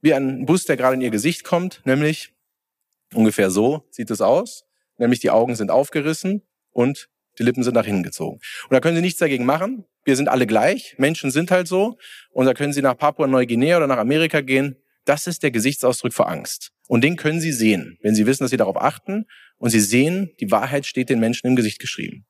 wie 0.00 0.14
ein 0.14 0.44
Bus, 0.46 0.64
der 0.64 0.76
gerade 0.76 0.94
in 0.94 1.00
Ihr 1.00 1.10
Gesicht 1.10 1.44
kommt, 1.44 1.80
nämlich 1.84 2.34
ungefähr 3.14 3.50
so 3.50 3.86
sieht 3.90 4.10
es 4.10 4.20
aus, 4.20 4.64
nämlich 4.98 5.20
die 5.20 5.30
Augen 5.30 5.54
sind 5.54 5.70
aufgerissen 5.70 6.42
und 6.70 7.08
die 7.38 7.44
Lippen 7.44 7.62
sind 7.62 7.74
nach 7.74 7.86
hinten 7.86 8.02
gezogen. 8.02 8.40
Und 8.64 8.72
da 8.72 8.80
können 8.80 8.96
Sie 8.96 9.02
nichts 9.02 9.18
dagegen 9.18 9.46
machen. 9.46 9.84
Wir 10.04 10.16
sind 10.16 10.28
alle 10.28 10.46
gleich. 10.46 10.96
Menschen 10.98 11.30
sind 11.30 11.50
halt 11.50 11.66
so. 11.66 11.96
Und 12.30 12.46
da 12.46 12.54
können 12.54 12.72
Sie 12.72 12.82
nach 12.82 12.96
Papua-Neuguinea 12.96 13.78
oder 13.78 13.86
nach 13.86 13.98
Amerika 13.98 14.40
gehen. 14.40 14.76
Das 15.04 15.26
ist 15.26 15.42
der 15.42 15.50
Gesichtsausdruck 15.50 16.12
vor 16.12 16.28
Angst. 16.28 16.72
Und 16.88 17.02
den 17.02 17.16
können 17.16 17.40
Sie 17.40 17.52
sehen, 17.52 17.98
wenn 18.02 18.14
Sie 18.14 18.26
wissen, 18.26 18.44
dass 18.44 18.50
Sie 18.50 18.56
darauf 18.56 18.76
achten. 18.76 19.26
Und 19.56 19.70
Sie 19.70 19.80
sehen, 19.80 20.32
die 20.40 20.50
Wahrheit 20.50 20.84
steht 20.86 21.08
den 21.08 21.20
Menschen 21.20 21.46
im 21.46 21.56
Gesicht 21.56 21.78
geschrieben. 21.78 22.26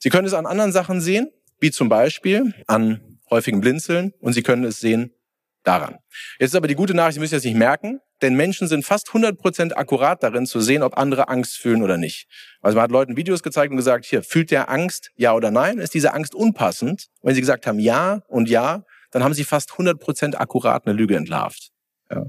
Sie 0.00 0.08
können 0.08 0.26
es 0.26 0.34
an 0.34 0.46
anderen 0.46 0.72
Sachen 0.72 1.00
sehen, 1.00 1.30
wie 1.60 1.70
zum 1.70 1.88
Beispiel 1.88 2.54
an 2.66 3.20
häufigem 3.30 3.60
Blinzeln 3.60 4.12
und 4.20 4.32
Sie 4.32 4.42
können 4.42 4.64
es 4.64 4.80
sehen 4.80 5.14
daran. 5.62 5.98
Jetzt 6.38 6.50
ist 6.50 6.56
aber 6.56 6.68
die 6.68 6.74
gute 6.74 6.94
Nachricht, 6.94 7.14
Sie 7.14 7.20
müssen 7.20 7.34
das 7.34 7.44
nicht 7.44 7.56
merken, 7.56 8.00
denn 8.22 8.34
Menschen 8.34 8.66
sind 8.66 8.84
fast 8.84 9.08
100% 9.08 9.74
akkurat 9.74 10.22
darin 10.22 10.46
zu 10.46 10.60
sehen, 10.60 10.82
ob 10.82 10.98
andere 10.98 11.28
Angst 11.28 11.58
fühlen 11.58 11.82
oder 11.82 11.96
nicht. 11.96 12.28
Also 12.60 12.76
man 12.76 12.84
hat 12.84 12.90
Leuten 12.90 13.16
Videos 13.16 13.42
gezeigt 13.42 13.70
und 13.70 13.76
gesagt, 13.76 14.04
hier, 14.04 14.22
fühlt 14.22 14.50
der 14.50 14.70
Angst, 14.70 15.10
ja 15.16 15.34
oder 15.34 15.50
nein? 15.50 15.78
Ist 15.78 15.94
diese 15.94 16.14
Angst 16.14 16.34
unpassend? 16.34 17.08
Und 17.20 17.28
wenn 17.28 17.34
sie 17.34 17.40
gesagt 17.40 17.66
haben, 17.66 17.78
ja 17.78 18.22
und 18.28 18.48
ja, 18.48 18.84
dann 19.10 19.22
haben 19.22 19.34
sie 19.34 19.44
fast 19.44 19.70
100% 19.72 20.36
akkurat 20.36 20.86
eine 20.86 20.96
Lüge 20.96 21.16
entlarvt. 21.16 21.70
Ja. 22.10 22.24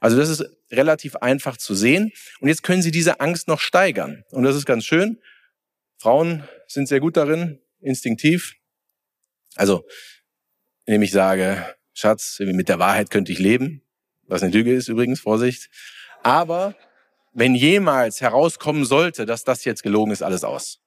Also 0.00 0.16
das 0.16 0.28
ist 0.28 0.44
relativ 0.70 1.16
einfach 1.16 1.56
zu 1.56 1.74
sehen. 1.74 2.12
Und 2.40 2.48
jetzt 2.48 2.62
können 2.62 2.82
Sie 2.82 2.90
diese 2.90 3.20
Angst 3.20 3.48
noch 3.48 3.60
steigern. 3.60 4.24
Und 4.30 4.42
das 4.42 4.56
ist 4.56 4.66
ganz 4.66 4.84
schön. 4.84 5.18
Frauen 6.02 6.42
sind 6.66 6.88
sehr 6.88 6.98
gut 6.98 7.16
darin, 7.16 7.60
instinktiv. 7.80 8.56
Also, 9.54 9.86
indem 10.84 11.02
ich 11.02 11.12
sage, 11.12 11.76
Schatz, 11.92 12.40
mit 12.40 12.68
der 12.68 12.80
Wahrheit 12.80 13.08
könnte 13.10 13.30
ich 13.30 13.38
leben, 13.38 13.82
was 14.26 14.42
eine 14.42 14.50
Lüge 14.52 14.74
ist 14.74 14.88
übrigens, 14.88 15.20
Vorsicht. 15.20 15.70
Aber 16.24 16.74
wenn 17.32 17.54
jemals 17.54 18.20
herauskommen 18.20 18.84
sollte, 18.84 19.26
dass 19.26 19.44
das 19.44 19.64
jetzt 19.64 19.84
gelogen 19.84 20.10
ist, 20.10 20.22
alles 20.22 20.42
aus. 20.42 20.80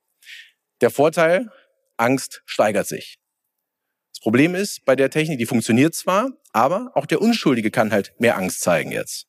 Der 0.82 0.90
Vorteil, 0.90 1.50
Angst 1.96 2.42
steigert 2.46 2.88
sich. 2.88 3.18
Das 4.12 4.20
Problem 4.20 4.54
ist, 4.54 4.84
bei 4.84 4.98
der 4.98 5.10
Technik, 5.10 5.40
die 5.40 5.46
funktioniert 5.46 5.96
zwar, 5.96 6.34
aber 6.52 6.92
auch 6.94 7.06
der 7.06 7.22
Unschuldige 7.22 7.72
kann 7.72 7.94
halt 7.94 8.14
mehr 8.20 8.36
Angst 8.36 8.60
zeigen 8.60 8.92
jetzt. 8.92 9.28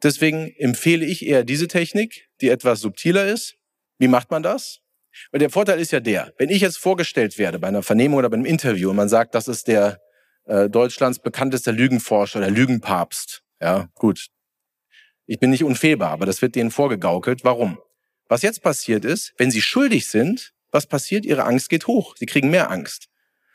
Deswegen 0.00 0.54
empfehle 0.58 1.04
ich 1.04 1.26
eher 1.26 1.42
diese 1.42 1.66
Technik, 1.66 2.28
die 2.40 2.50
etwas 2.50 2.80
subtiler 2.80 3.26
ist. 3.26 3.56
Wie 3.98 4.06
macht 4.06 4.30
man 4.30 4.44
das? 4.44 4.83
Weil 5.30 5.40
der 5.40 5.50
Vorteil 5.50 5.80
ist 5.80 5.92
ja 5.92 6.00
der, 6.00 6.32
wenn 6.38 6.50
ich 6.50 6.60
jetzt 6.60 6.78
vorgestellt 6.78 7.38
werde 7.38 7.58
bei 7.58 7.68
einer 7.68 7.82
Vernehmung 7.82 8.18
oder 8.18 8.30
bei 8.30 8.36
einem 8.36 8.46
Interview 8.46 8.90
und 8.90 8.96
man 8.96 9.08
sagt, 9.08 9.34
das 9.34 9.48
ist 9.48 9.68
der 9.68 10.00
äh, 10.46 10.68
Deutschlands 10.68 11.18
bekanntester 11.18 11.72
Lügenforscher, 11.72 12.40
der 12.40 12.50
Lügenpapst. 12.50 13.42
Ja, 13.60 13.88
gut. 13.94 14.28
Ich 15.26 15.38
bin 15.38 15.50
nicht 15.50 15.64
unfehlbar, 15.64 16.10
aber 16.10 16.26
das 16.26 16.42
wird 16.42 16.54
denen 16.54 16.70
vorgegaukelt. 16.70 17.44
Warum? 17.44 17.78
Was 18.28 18.42
jetzt 18.42 18.62
passiert 18.62 19.04
ist, 19.04 19.32
wenn 19.38 19.50
sie 19.50 19.62
schuldig 19.62 20.08
sind, 20.08 20.52
was 20.70 20.86
passiert? 20.86 21.24
Ihre 21.24 21.44
Angst 21.44 21.68
geht 21.68 21.86
hoch. 21.86 22.16
Sie 22.18 22.26
kriegen 22.26 22.50
mehr 22.50 22.70
Angst. 22.70 23.08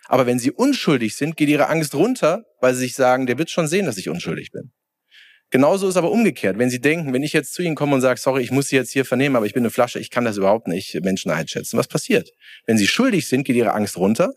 Aber 0.08 0.26
wenn 0.26 0.40
sie 0.40 0.52
unschuldig 0.52 1.16
sind, 1.16 1.38
geht 1.38 1.50
ihre 1.50 1.68
Angst 1.68 1.94
runter, 1.94 2.46
weil 2.62 2.74
sie 2.74 2.82
sich 2.82 2.96
sagen, 2.96 3.28
der 3.28 3.38
wird 3.38 3.52
schon 3.52 3.68
sehen, 3.68 3.86
dass 3.86 3.98
ich 3.98 4.10
unschuldig 4.10 4.52
bin. 4.52 4.72
Genauso 5.52 5.88
ist 5.88 5.98
aber 5.98 6.12
umgekehrt. 6.12 6.60
Wenn 6.60 6.70
Sie 6.70 6.80
denken, 6.80 7.12
wenn 7.14 7.24
ich 7.24 7.34
jetzt 7.34 7.54
zu 7.54 7.64
Ihnen 7.64 7.76
komme 7.76 7.96
und 7.96 8.02
sage, 8.02 8.20
sorry, 8.20 8.44
ich 8.44 8.52
muss 8.52 8.68
Sie 8.68 8.76
jetzt 8.76 8.92
hier 8.92 9.04
vernehmen, 9.04 9.36
aber 9.36 9.48
ich 9.48 9.54
bin 9.54 9.64
eine 9.64 9.72
Flasche, 9.72 10.00
ich 10.00 10.12
kann 10.12 10.26
das 10.26 10.38
überhaupt 10.38 10.68
nicht 10.68 11.00
Menschen 11.04 11.32
einschätzen. 11.32 11.78
Was 11.78 11.88
passiert? 11.88 12.32
Wenn 12.66 12.78
Sie 12.78 12.88
schuldig 12.88 13.28
sind, 13.28 13.46
geht 13.46 13.56
Ihre 13.56 13.74
Angst 13.74 13.98
runter, 13.98 14.32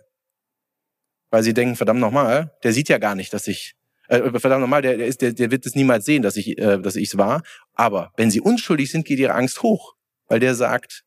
weil 1.31 1.43
Sie 1.43 1.53
denken, 1.53 1.77
verdammt 1.77 2.01
nochmal, 2.01 2.53
der 2.63 2.73
sieht 2.73 2.89
ja 2.89 2.97
gar 2.97 3.15
nicht, 3.15 3.33
dass 3.35 3.47
ich, 3.47 3.75
äh, 4.09 4.21
verdammt 4.39 4.63
nochmal, 4.63 4.81
der, 4.81 4.97
der, 4.97 5.07
ist, 5.07 5.21
der, 5.21 5.33
der 5.33 5.51
wird 5.51 5.67
es 5.67 5.75
niemals 5.75 6.07
sehen, 6.07 6.23
dass 6.23 6.37
ich 6.37 6.57
äh, 6.59 6.79
dass 6.79 6.97
ich's 6.97 7.19
war. 7.19 7.43
Aber 7.75 8.13
wenn 8.17 8.31
Sie 8.31 8.41
unschuldig 8.41 8.91
sind, 8.91 9.05
geht 9.05 9.19
Ihre 9.19 9.35
Angst 9.35 9.63
hoch, 9.63 9.95
weil 10.29 10.41
der 10.41 10.55
sagt, 10.55 11.05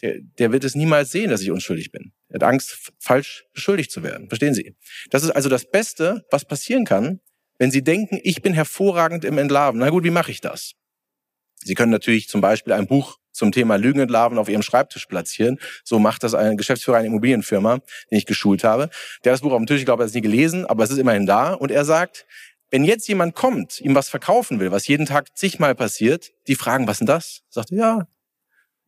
der, 0.00 0.20
der 0.38 0.52
wird 0.52 0.64
es 0.64 0.74
niemals 0.74 1.10
sehen, 1.10 1.30
dass 1.30 1.42
ich 1.42 1.50
unschuldig 1.50 1.92
bin. 1.92 2.12
Er 2.28 2.36
hat 2.36 2.44
Angst, 2.44 2.92
falsch 2.98 3.44
beschuldigt 3.52 3.90
zu 3.90 4.02
werden. 4.02 4.28
Verstehen 4.28 4.54
Sie? 4.54 4.74
Das 5.10 5.22
ist 5.22 5.30
also 5.30 5.50
das 5.50 5.70
Beste, 5.70 6.24
was 6.30 6.46
passieren 6.46 6.86
kann, 6.86 7.20
wenn 7.62 7.70
Sie 7.70 7.84
denken, 7.84 8.18
ich 8.24 8.42
bin 8.42 8.54
hervorragend 8.54 9.24
im 9.24 9.38
Entlarven. 9.38 9.78
Na 9.78 9.90
gut, 9.90 10.02
wie 10.02 10.10
mache 10.10 10.32
ich 10.32 10.40
das? 10.40 10.72
Sie 11.58 11.74
können 11.74 11.92
natürlich 11.92 12.28
zum 12.28 12.40
Beispiel 12.40 12.72
ein 12.72 12.88
Buch 12.88 13.18
zum 13.30 13.52
Thema 13.52 13.76
Lügenentlarven 13.76 14.36
auf 14.36 14.48
Ihrem 14.48 14.62
Schreibtisch 14.62 15.06
platzieren. 15.06 15.60
So 15.84 16.00
macht 16.00 16.24
das 16.24 16.34
ein 16.34 16.56
Geschäftsführer 16.56 16.96
einer 16.96 17.06
Immobilienfirma, 17.06 17.76
den 18.10 18.18
ich 18.18 18.26
geschult 18.26 18.64
habe. 18.64 18.90
Der 19.22 19.30
hat 19.30 19.34
das 19.34 19.42
Buch 19.42 19.52
auf 19.52 19.58
dem 19.58 19.66
Tisch, 19.66 19.78
ich 19.78 19.84
glaube, 19.84 20.02
er 20.02 20.06
hat 20.06 20.08
es 20.08 20.14
nie 20.16 20.22
gelesen, 20.22 20.66
aber 20.66 20.82
es 20.82 20.90
ist 20.90 20.98
immerhin 20.98 21.24
da. 21.24 21.54
Und 21.54 21.70
er 21.70 21.84
sagt, 21.84 22.26
wenn 22.72 22.82
jetzt 22.82 23.06
jemand 23.06 23.36
kommt, 23.36 23.80
ihm 23.80 23.94
was 23.94 24.08
verkaufen 24.08 24.58
will, 24.58 24.72
was 24.72 24.88
jeden 24.88 25.06
Tag 25.06 25.28
zigmal 25.38 25.76
passiert, 25.76 26.32
die 26.48 26.56
fragen, 26.56 26.88
was 26.88 26.98
denn 26.98 27.06
das? 27.06 27.42
Sagt 27.48 27.70
er, 27.70 27.78
ja, 27.78 28.08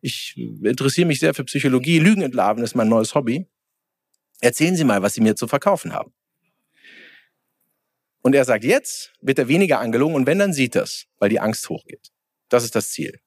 ich 0.01 0.35
interessiere 0.35 1.07
mich 1.07 1.21
sehr 1.21 1.33
für 1.33 1.45
Psychologie. 1.45 1.99
Lügenentlarven 1.99 2.61
ist 2.61 2.75
mein 2.75 2.89
neues 2.89 3.15
Hobby. 3.15 3.47
Erzählen 4.41 4.75
Sie 4.75 4.83
mal, 4.83 5.01
was 5.01 5.13
Sie 5.13 5.21
mir 5.21 5.37
zu 5.37 5.47
verkaufen 5.47 5.93
haben. 5.93 6.11
Und 8.25 8.33
er 8.33 8.43
sagt, 8.43 8.63
jetzt 8.63 9.13
wird 9.21 9.37
er 9.37 9.47
weniger 9.47 9.79
angelogen 9.79 10.15
und 10.15 10.25
wenn, 10.25 10.39
dann 10.39 10.51
sieht 10.51 10.73
das, 10.73 11.05
weil 11.19 11.29
die 11.29 11.39
Angst 11.39 11.69
hochgeht. 11.69 12.09
Das 12.49 12.63
ist 12.63 12.73
das 12.73 12.89
Ziel. 12.89 13.19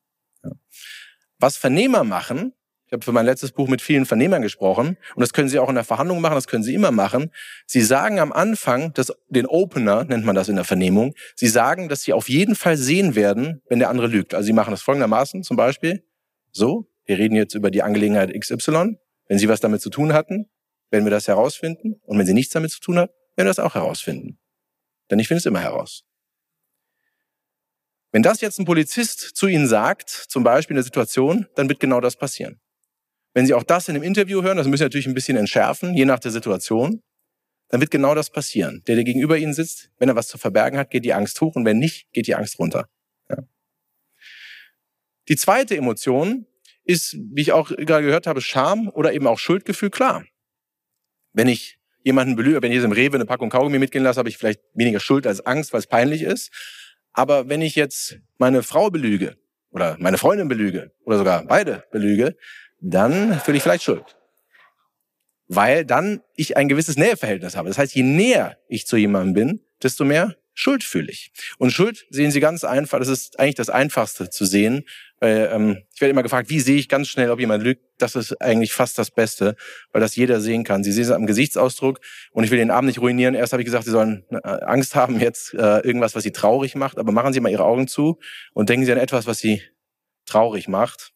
Was 1.39 1.57
Vernehmer 1.57 2.03
machen, 2.03 2.53
ich 2.87 2.93
habe 2.93 3.05
für 3.05 3.13
mein 3.13 3.25
letztes 3.25 3.53
Buch 3.53 3.69
mit 3.69 3.81
vielen 3.81 4.07
Vernehmern 4.07 4.43
gesprochen 4.43 4.97
und 5.15 5.21
das 5.21 5.33
können 5.33 5.49
Sie 5.49 5.61
auch 5.61 5.69
in 5.69 5.77
der 5.77 5.85
Verhandlung 5.85 6.21
machen, 6.21 6.35
das 6.35 6.49
können 6.49 6.65
Sie 6.65 6.75
immer 6.75 6.91
machen. 6.91 7.31
Sie 7.65 7.81
sagen 7.81 8.19
am 8.19 8.33
Anfang, 8.33 8.93
das, 8.95 9.13
den 9.29 9.47
Opener 9.47 10.03
nennt 10.03 10.25
man 10.25 10.35
das 10.35 10.49
in 10.49 10.57
der 10.57 10.65
Vernehmung, 10.65 11.15
Sie 11.37 11.47
sagen, 11.47 11.89
dass 11.89 12.03
Sie 12.03 12.13
auf 12.13 12.29
jeden 12.29 12.57
Fall 12.57 12.77
sehen 12.77 13.15
werden, 13.15 13.63
wenn 13.69 13.79
der 13.79 13.91
andere 13.91 14.09
lügt. 14.09 14.35
Also 14.35 14.47
Sie 14.47 14.53
machen 14.53 14.73
das 14.73 14.83
folgendermaßen 14.83 15.45
zum 15.45 15.57
Beispiel, 15.57 16.03
so, 16.51 16.91
wir 17.05 17.19
reden 17.19 17.37
jetzt 17.37 17.55
über 17.55 17.71
die 17.71 17.85
Angelegenheit 17.85 18.33
XY. 18.37 18.99
Wenn 19.29 19.39
Sie 19.39 19.49
was 19.49 19.61
damit 19.61 19.81
zu 19.81 19.91
tun 19.91 20.13
hatten, 20.13 20.51
werden 20.91 21.05
wir 21.05 21.13
das 21.13 21.29
herausfinden 21.29 22.01
und 22.03 22.19
wenn 22.19 22.27
Sie 22.27 22.35
nichts 22.35 22.53
damit 22.53 22.73
zu 22.73 22.81
tun 22.81 22.99
hat, 22.99 23.11
werden 23.37 23.47
wir 23.47 23.51
das 23.55 23.61
auch 23.61 23.77
herausfinden. 23.77 24.38
Denn 25.11 25.19
ich 25.19 25.29
finde 25.29 25.39
es 25.39 25.47
immer 25.47 25.61
heraus. 25.61 26.05
Wenn 28.11 28.23
das 28.23 28.41
jetzt 28.41 28.59
ein 28.59 28.65
Polizist 28.65 29.21
zu 29.21 29.47
Ihnen 29.47 29.69
sagt, 29.69 30.09
zum 30.09 30.43
Beispiel 30.43 30.75
in 30.75 30.79
der 30.79 30.85
Situation, 30.85 31.47
dann 31.57 31.69
wird 31.69 31.81
genau 31.81 32.01
das 32.01 32.17
passieren. 32.17 32.61
Wenn 33.35 33.47
Sie 33.47 33.55
auch 33.55 33.63
das 33.63 33.89
in 33.89 33.95
einem 33.95 34.05
Interview 34.05 34.43
hören, 34.43 34.57
das 34.57 34.67
müssen 34.67 34.79
Sie 34.79 34.85
natürlich 34.85 35.07
ein 35.07 35.15
bisschen 35.15 35.37
entschärfen, 35.37 35.95
je 35.95 36.07
nach 36.07 36.19
der 36.19 36.31
Situation, 36.31 37.03
dann 37.69 37.81
wird 37.81 37.91
genau 37.91 38.15
das 38.15 38.31
passieren. 38.31 38.83
Der, 38.87 38.95
der 38.95 39.05
gegenüber 39.05 39.37
Ihnen 39.37 39.53
sitzt, 39.53 39.91
wenn 39.99 40.09
er 40.09 40.17
was 40.17 40.29
zu 40.29 40.39
verbergen 40.39 40.79
hat, 40.79 40.91
geht 40.91 41.05
die 41.05 41.13
Angst 41.13 41.41
hoch 41.41 41.55
und 41.55 41.65
wenn 41.67 41.79
nicht, 41.79 42.11
geht 42.13 42.27
die 42.27 42.35
Angst 42.35 42.59
runter. 42.59 42.89
Ja. 43.29 43.37
Die 45.29 45.37
zweite 45.37 45.77
Emotion 45.77 46.47
ist, 46.85 47.19
wie 47.33 47.43
ich 47.43 47.53
auch 47.53 47.69
gerade 47.69 48.07
gehört 48.07 48.27
habe, 48.27 48.41
Scham 48.41 48.89
oder 48.89 49.13
eben 49.13 49.27
auch 49.27 49.39
Schuldgefühl. 49.39 49.91
Klar, 49.91 50.25
wenn 51.35 51.49
ich 51.49 51.78
jemanden 52.09 52.37
belüge, 52.37 52.63
wenn 52.63 52.73
ich 52.73 52.77
jetzt 52.77 52.85
im 52.85 52.93
Rewe 52.93 53.17
eine 53.17 53.27
Packung 53.27 53.51
Kaugummi 53.51 53.79
mitgehen 53.79 54.03
lasse, 54.03 54.19
habe 54.19 54.31
ich 54.31 54.39
vielleicht 54.39 54.63
weniger 54.73 54.99
Schuld 54.99 55.27
als 55.27 55.45
Angst, 55.45 55.75
weil 55.75 55.81
es 55.81 55.87
peinlich 55.87 56.23
ist. 56.23 56.51
Aber 57.13 57.51
wenn 57.51 57.61
ich 57.61 57.75
jetzt 57.75 58.19
meine 58.39 58.63
Frau 58.63 58.91
belüge 58.91 59.37
oder 59.71 59.97
meine 60.01 60.17
Freundin 60.17 60.49
belüge 60.49 60.91
oder 61.05 61.19
sogar 61.19 61.45
beide 61.45 61.85
belüge, 61.93 62.35
dann 62.81 63.39
fühle 63.41 63.59
ich 63.59 63.63
vielleicht 63.63 63.85
Schuld. 63.85 64.17
Weil 65.49 65.85
dann 65.85 66.23
ich 66.35 66.57
ein 66.57 66.69
gewisses 66.69 66.97
Näheverhältnis 66.97 67.57
habe. 67.57 67.69
Das 67.69 67.77
heißt, 67.77 67.95
je 67.95 68.03
näher 68.03 68.57
ich 68.69 68.87
zu 68.87 68.97
jemandem 68.97 69.35
bin, 69.35 69.61
desto 69.83 70.05
mehr 70.05 70.35
Schuld 70.61 70.83
fühle 70.83 71.13
ich. 71.13 71.31
Und 71.59 71.71
Schuld 71.71 72.05
sehen 72.11 72.33
Sie 72.33 72.41
ganz 72.41 72.65
einfach, 72.65 72.99
das 72.99 73.07
ist 73.07 73.39
eigentlich 73.39 73.55
das 73.55 73.71
Einfachste 73.71 74.29
zu 74.29 74.45
sehen. 74.45 74.85
Weil, 75.21 75.51
ähm, 75.53 75.85
ich 75.95 76.01
werde 76.01 76.11
immer 76.11 76.25
gefragt, 76.25 76.51
wie 76.51 76.59
sehe 76.59 76.77
ich 76.77 76.89
ganz 76.89 77.07
schnell, 77.07 77.31
ob 77.31 77.39
jemand 77.39 77.63
lügt. 77.63 77.85
Das 77.99 78.17
ist 78.17 78.41
eigentlich 78.43 78.73
fast 78.73 78.99
das 78.99 79.13
Beste, 79.13 79.55
weil 79.93 80.01
das 80.01 80.17
jeder 80.17 80.41
sehen 80.41 80.65
kann. 80.65 80.83
Sie 80.83 80.91
sehen 80.91 81.05
es 81.05 81.11
am 81.13 81.27
Gesichtsausdruck 81.27 82.01
und 82.33 82.43
ich 82.43 82.51
will 82.51 82.59
den 82.59 82.73
Abend 82.73 82.89
nicht 82.89 82.99
ruinieren. 82.99 83.37
Erst 83.37 83.53
habe 83.53 83.63
ich 83.63 83.67
gesagt, 83.67 83.85
Sie 83.85 83.93
sollen 83.93 84.25
äh, 84.31 84.39
Angst 84.39 84.97
haben, 84.97 85.21
jetzt 85.21 85.55
äh, 85.55 85.79
irgendwas, 85.79 86.17
was 86.17 86.25
Sie 86.25 86.33
traurig 86.33 86.75
macht. 86.75 86.99
Aber 86.99 87.13
machen 87.13 87.33
Sie 87.33 87.39
mal 87.39 87.53
Ihre 87.53 87.65
Augen 87.65 87.87
zu 87.87 88.19
und 88.53 88.69
denken 88.69 88.85
Sie 88.85 88.91
an 88.91 88.99
etwas, 88.99 89.29
was 89.29 89.39
Sie 89.39 89.63
traurig 90.27 90.67
macht. 90.67 91.13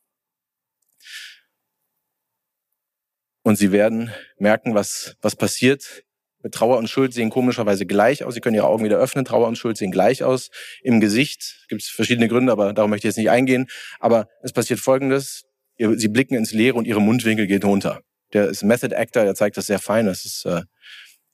Und 3.42 3.56
Sie 3.56 3.72
werden 3.72 4.12
merken, 4.38 4.76
was, 4.76 5.16
was 5.20 5.34
passiert, 5.34 6.04
Trauer 6.50 6.78
und 6.78 6.88
Schuld 6.88 7.14
sehen 7.14 7.30
komischerweise 7.30 7.86
gleich 7.86 8.24
aus. 8.24 8.34
Sie 8.34 8.40
können 8.40 8.56
Ihre 8.56 8.66
Augen 8.66 8.84
wieder 8.84 8.98
öffnen. 8.98 9.24
Trauer 9.24 9.48
und 9.48 9.56
Schuld 9.56 9.76
sehen 9.76 9.92
gleich 9.92 10.24
aus. 10.24 10.50
Im 10.82 11.00
Gesicht 11.00 11.66
gibt 11.68 11.82
es 11.82 11.88
verschiedene 11.88 12.28
Gründe, 12.28 12.52
aber 12.52 12.72
darum 12.72 12.90
möchte 12.90 13.06
ich 13.06 13.10
jetzt 13.10 13.18
nicht 13.18 13.30
eingehen. 13.30 13.66
Aber 14.00 14.28
es 14.42 14.52
passiert 14.52 14.80
Folgendes. 14.80 15.44
Sie 15.78 16.08
blicken 16.08 16.34
ins 16.34 16.52
Leere 16.52 16.76
und 16.76 16.86
Ihre 16.86 17.00
Mundwinkel 17.00 17.46
geht 17.46 17.64
runter. 17.64 18.00
Der 18.32 18.48
ist 18.48 18.62
Method 18.62 18.94
Actor, 18.96 19.24
der 19.24 19.34
zeigt 19.34 19.56
das 19.56 19.66
sehr 19.66 19.78
fein. 19.78 20.06
Das 20.06 20.24
ist 20.24 20.44
äh, 20.46 20.62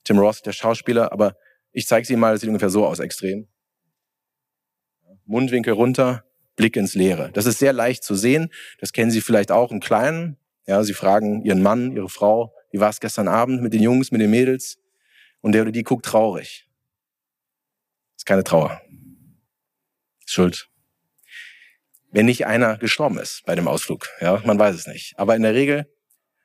Tim 0.04 0.18
Roth, 0.18 0.44
der 0.44 0.52
Schauspieler. 0.52 1.12
Aber 1.12 1.34
ich 1.72 1.86
zeige 1.86 2.02
es 2.02 2.10
Ihnen 2.10 2.20
mal, 2.20 2.32
das 2.32 2.40
sieht 2.40 2.48
ungefähr 2.48 2.70
so 2.70 2.86
aus, 2.86 2.98
extrem. 2.98 3.48
Mundwinkel 5.24 5.74
runter, 5.74 6.24
Blick 6.56 6.76
ins 6.76 6.94
Leere. 6.94 7.30
Das 7.32 7.46
ist 7.46 7.58
sehr 7.58 7.72
leicht 7.72 8.02
zu 8.02 8.14
sehen. 8.14 8.50
Das 8.80 8.92
kennen 8.92 9.10
Sie 9.10 9.20
vielleicht 9.20 9.52
auch 9.52 9.70
im 9.70 9.80
Kleinen. 9.80 10.38
Ja, 10.66 10.82
Sie 10.82 10.94
fragen 10.94 11.44
Ihren 11.44 11.62
Mann, 11.62 11.92
Ihre 11.92 12.08
Frau, 12.08 12.52
wie 12.70 12.80
war 12.80 12.90
es 12.90 13.00
gestern 13.00 13.28
Abend 13.28 13.62
mit 13.62 13.72
den 13.72 13.82
Jungs, 13.82 14.10
mit 14.10 14.20
den 14.20 14.30
Mädels? 14.30 14.78
Und 15.40 15.52
der 15.52 15.62
oder 15.62 15.72
die 15.72 15.82
guckt 15.82 16.04
traurig. 16.04 16.68
ist 18.16 18.26
keine 18.26 18.44
Trauer. 18.44 18.80
Ist 20.24 20.32
Schuld. 20.32 20.68
Wenn 22.10 22.26
nicht 22.26 22.46
einer 22.46 22.78
gestorben 22.78 23.18
ist 23.18 23.42
bei 23.44 23.54
dem 23.54 23.68
Ausflug. 23.68 24.08
Ja, 24.20 24.42
man 24.44 24.58
weiß 24.58 24.74
es 24.74 24.86
nicht. 24.86 25.18
Aber 25.18 25.36
in 25.36 25.42
der 25.42 25.54
Regel, 25.54 25.86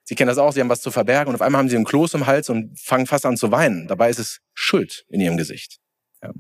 Sie 0.04 0.16
kennen 0.16 0.28
das 0.28 0.38
auch, 0.38 0.52
Sie 0.52 0.60
haben 0.60 0.70
was 0.70 0.82
zu 0.82 0.92
verbergen 0.92 1.30
und 1.30 1.36
auf 1.36 1.42
einmal 1.42 1.60
haben 1.60 1.70
Sie 1.70 1.78
einen 1.78 1.86
Kloß 1.86 2.14
im 2.16 2.28
Hals 2.28 2.50
und 2.50 2.78
fangen 2.80 3.08
fast 3.08 3.26
an 3.26 3.38
zu 3.38 3.52
weinen. 3.52 3.88
Dabei 3.88 4.10
ist 4.10 4.20
es 4.20 4.42
Schuld 4.54 5.06
in 5.08 5.22
Ihrem 5.22 5.38
Gesicht. 5.38 5.80
Ja. 6.22 6.32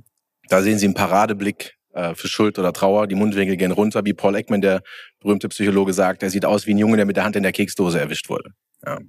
Da 0.50 0.62
sehen 0.62 0.78
Sie 0.78 0.86
einen 0.86 0.94
Paradeblick 0.94 1.78
äh, 1.94 2.14
für 2.16 2.28
Schuld 2.28 2.60
oder 2.60 2.74
Trauer. 2.74 3.08
Die 3.08 3.16
Mundwinkel 3.16 3.56
gehen 3.56 3.72
runter, 3.72 4.04
wie 4.04 4.14
Paul 4.14 4.36
Ekman, 4.36 4.62
der 4.62 4.84
berühmte 5.22 5.48
Psychologe, 5.48 5.94
sagt. 5.94 6.24
Er 6.24 6.30
sieht 6.30 6.46
aus 6.46 6.68
wie 6.68 6.74
ein 6.74 6.78
Junge, 6.78 6.98
der 6.98 7.06
mit 7.06 7.16
der 7.16 7.24
Hand 7.24 7.38
in 7.38 7.44
der 7.44 7.54
Keksdose 7.54 8.00
erwischt 8.00 8.30
wurde. 8.30 8.52
Ja. 8.86 9.00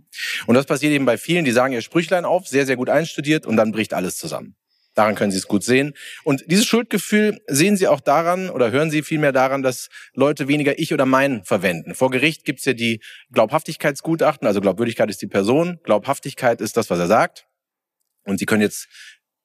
Und 0.46 0.54
das 0.54 0.66
passiert 0.66 0.92
eben 0.92 1.04
bei 1.04 1.18
vielen, 1.18 1.44
die 1.44 1.50
sagen 1.50 1.72
ihr 1.72 1.82
Sprüchlein 1.82 2.24
auf, 2.24 2.46
sehr, 2.46 2.66
sehr 2.66 2.76
gut 2.76 2.88
einstudiert 2.88 3.46
und 3.46 3.56
dann 3.56 3.72
bricht 3.72 3.92
alles 3.92 4.16
zusammen. 4.16 4.56
Daran 4.94 5.16
können 5.16 5.32
Sie 5.32 5.38
es 5.38 5.48
gut 5.48 5.64
sehen. 5.64 5.94
Und 6.22 6.44
dieses 6.46 6.66
Schuldgefühl 6.66 7.40
sehen 7.48 7.76
Sie 7.76 7.88
auch 7.88 8.00
daran 8.00 8.48
oder 8.48 8.70
hören 8.70 8.90
Sie 8.90 9.02
vielmehr 9.02 9.32
daran, 9.32 9.62
dass 9.62 9.88
Leute 10.14 10.46
weniger 10.46 10.78
ich 10.78 10.94
oder 10.94 11.04
mein 11.04 11.44
verwenden. 11.44 11.96
Vor 11.96 12.10
Gericht 12.10 12.44
gibt 12.44 12.60
es 12.60 12.64
ja 12.64 12.74
die 12.74 13.00
Glaubhaftigkeitsgutachten, 13.32 14.46
also 14.46 14.60
Glaubwürdigkeit 14.60 15.10
ist 15.10 15.20
die 15.20 15.26
Person, 15.26 15.80
Glaubhaftigkeit 15.82 16.60
ist 16.60 16.76
das, 16.76 16.90
was 16.90 17.00
er 17.00 17.08
sagt. 17.08 17.46
Und 18.24 18.38
Sie 18.38 18.46
können 18.46 18.62
jetzt, 18.62 18.86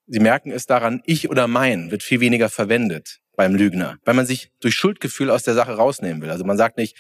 Sie 0.06 0.20
merken 0.20 0.52
es 0.52 0.68
daran, 0.68 1.02
ich 1.06 1.30
oder 1.30 1.48
mein 1.48 1.90
wird 1.90 2.04
viel 2.04 2.20
weniger 2.20 2.50
verwendet 2.50 3.20
beim 3.36 3.56
Lügner, 3.56 3.98
weil 4.06 4.14
man 4.14 4.28
sich 4.28 4.52
durch 4.60 4.76
Schuldgefühl 4.76 5.32
aus 5.32 5.44
der 5.44 5.56
Sache 5.56 5.72
rausnehmen 5.72 6.22
will. 6.22 6.30
Also 6.30 6.44
man 6.44 6.58
sagt 6.58 6.78
nicht, 6.78 6.96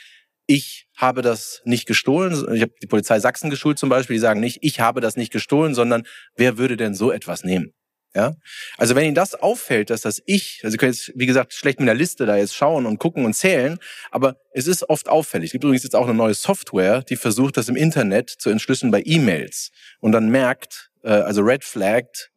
ich 0.49 0.87
habe 0.97 1.21
das 1.21 1.61
nicht 1.63 1.85
gestohlen. 1.85 2.33
Ich 2.55 2.63
habe 2.63 2.73
die 2.81 2.87
Polizei 2.87 3.19
Sachsen 3.19 3.51
geschult 3.51 3.77
zum 3.77 3.87
Beispiel, 3.87 4.15
die 4.15 4.19
sagen 4.19 4.39
nicht, 4.39 4.57
ich 4.61 4.79
habe 4.79 4.99
das 4.99 5.15
nicht 5.15 5.31
gestohlen, 5.31 5.75
sondern 5.75 6.07
wer 6.35 6.57
würde 6.57 6.75
denn 6.75 6.95
so 6.95 7.11
etwas 7.11 7.43
nehmen? 7.43 7.71
Ja? 8.15 8.33
Also 8.75 8.95
wenn 8.95 9.05
Ihnen 9.05 9.13
das 9.13 9.35
auffällt, 9.35 9.91
dass 9.91 10.01
das 10.01 10.23
Ich, 10.25 10.61
also 10.63 10.71
Sie 10.71 10.77
können 10.77 10.91
jetzt, 10.91 11.11
wie 11.13 11.27
gesagt, 11.27 11.53
schlecht 11.53 11.79
mit 11.79 11.87
der 11.87 11.93
Liste 11.93 12.25
da 12.25 12.35
jetzt 12.35 12.55
schauen 12.55 12.87
und 12.87 12.97
gucken 12.97 13.25
und 13.25 13.35
zählen, 13.35 13.77
aber 14.09 14.37
es 14.51 14.65
ist 14.65 14.89
oft 14.89 15.07
auffällig. 15.07 15.49
Es 15.49 15.51
gibt 15.51 15.65
übrigens 15.65 15.83
jetzt 15.83 15.95
auch 15.95 16.05
eine 16.05 16.15
neue 16.15 16.33
Software, 16.33 17.03
die 17.03 17.15
versucht, 17.15 17.55
das 17.55 17.69
im 17.69 17.75
Internet 17.75 18.31
zu 18.31 18.49
entschlüsseln 18.49 18.91
bei 18.91 19.03
E-Mails 19.05 19.69
und 19.99 20.13
dann 20.13 20.29
merkt, 20.29 20.89
äh, 21.03 21.09
also 21.09 21.43
red 21.43 21.63
flagged, 21.63 22.31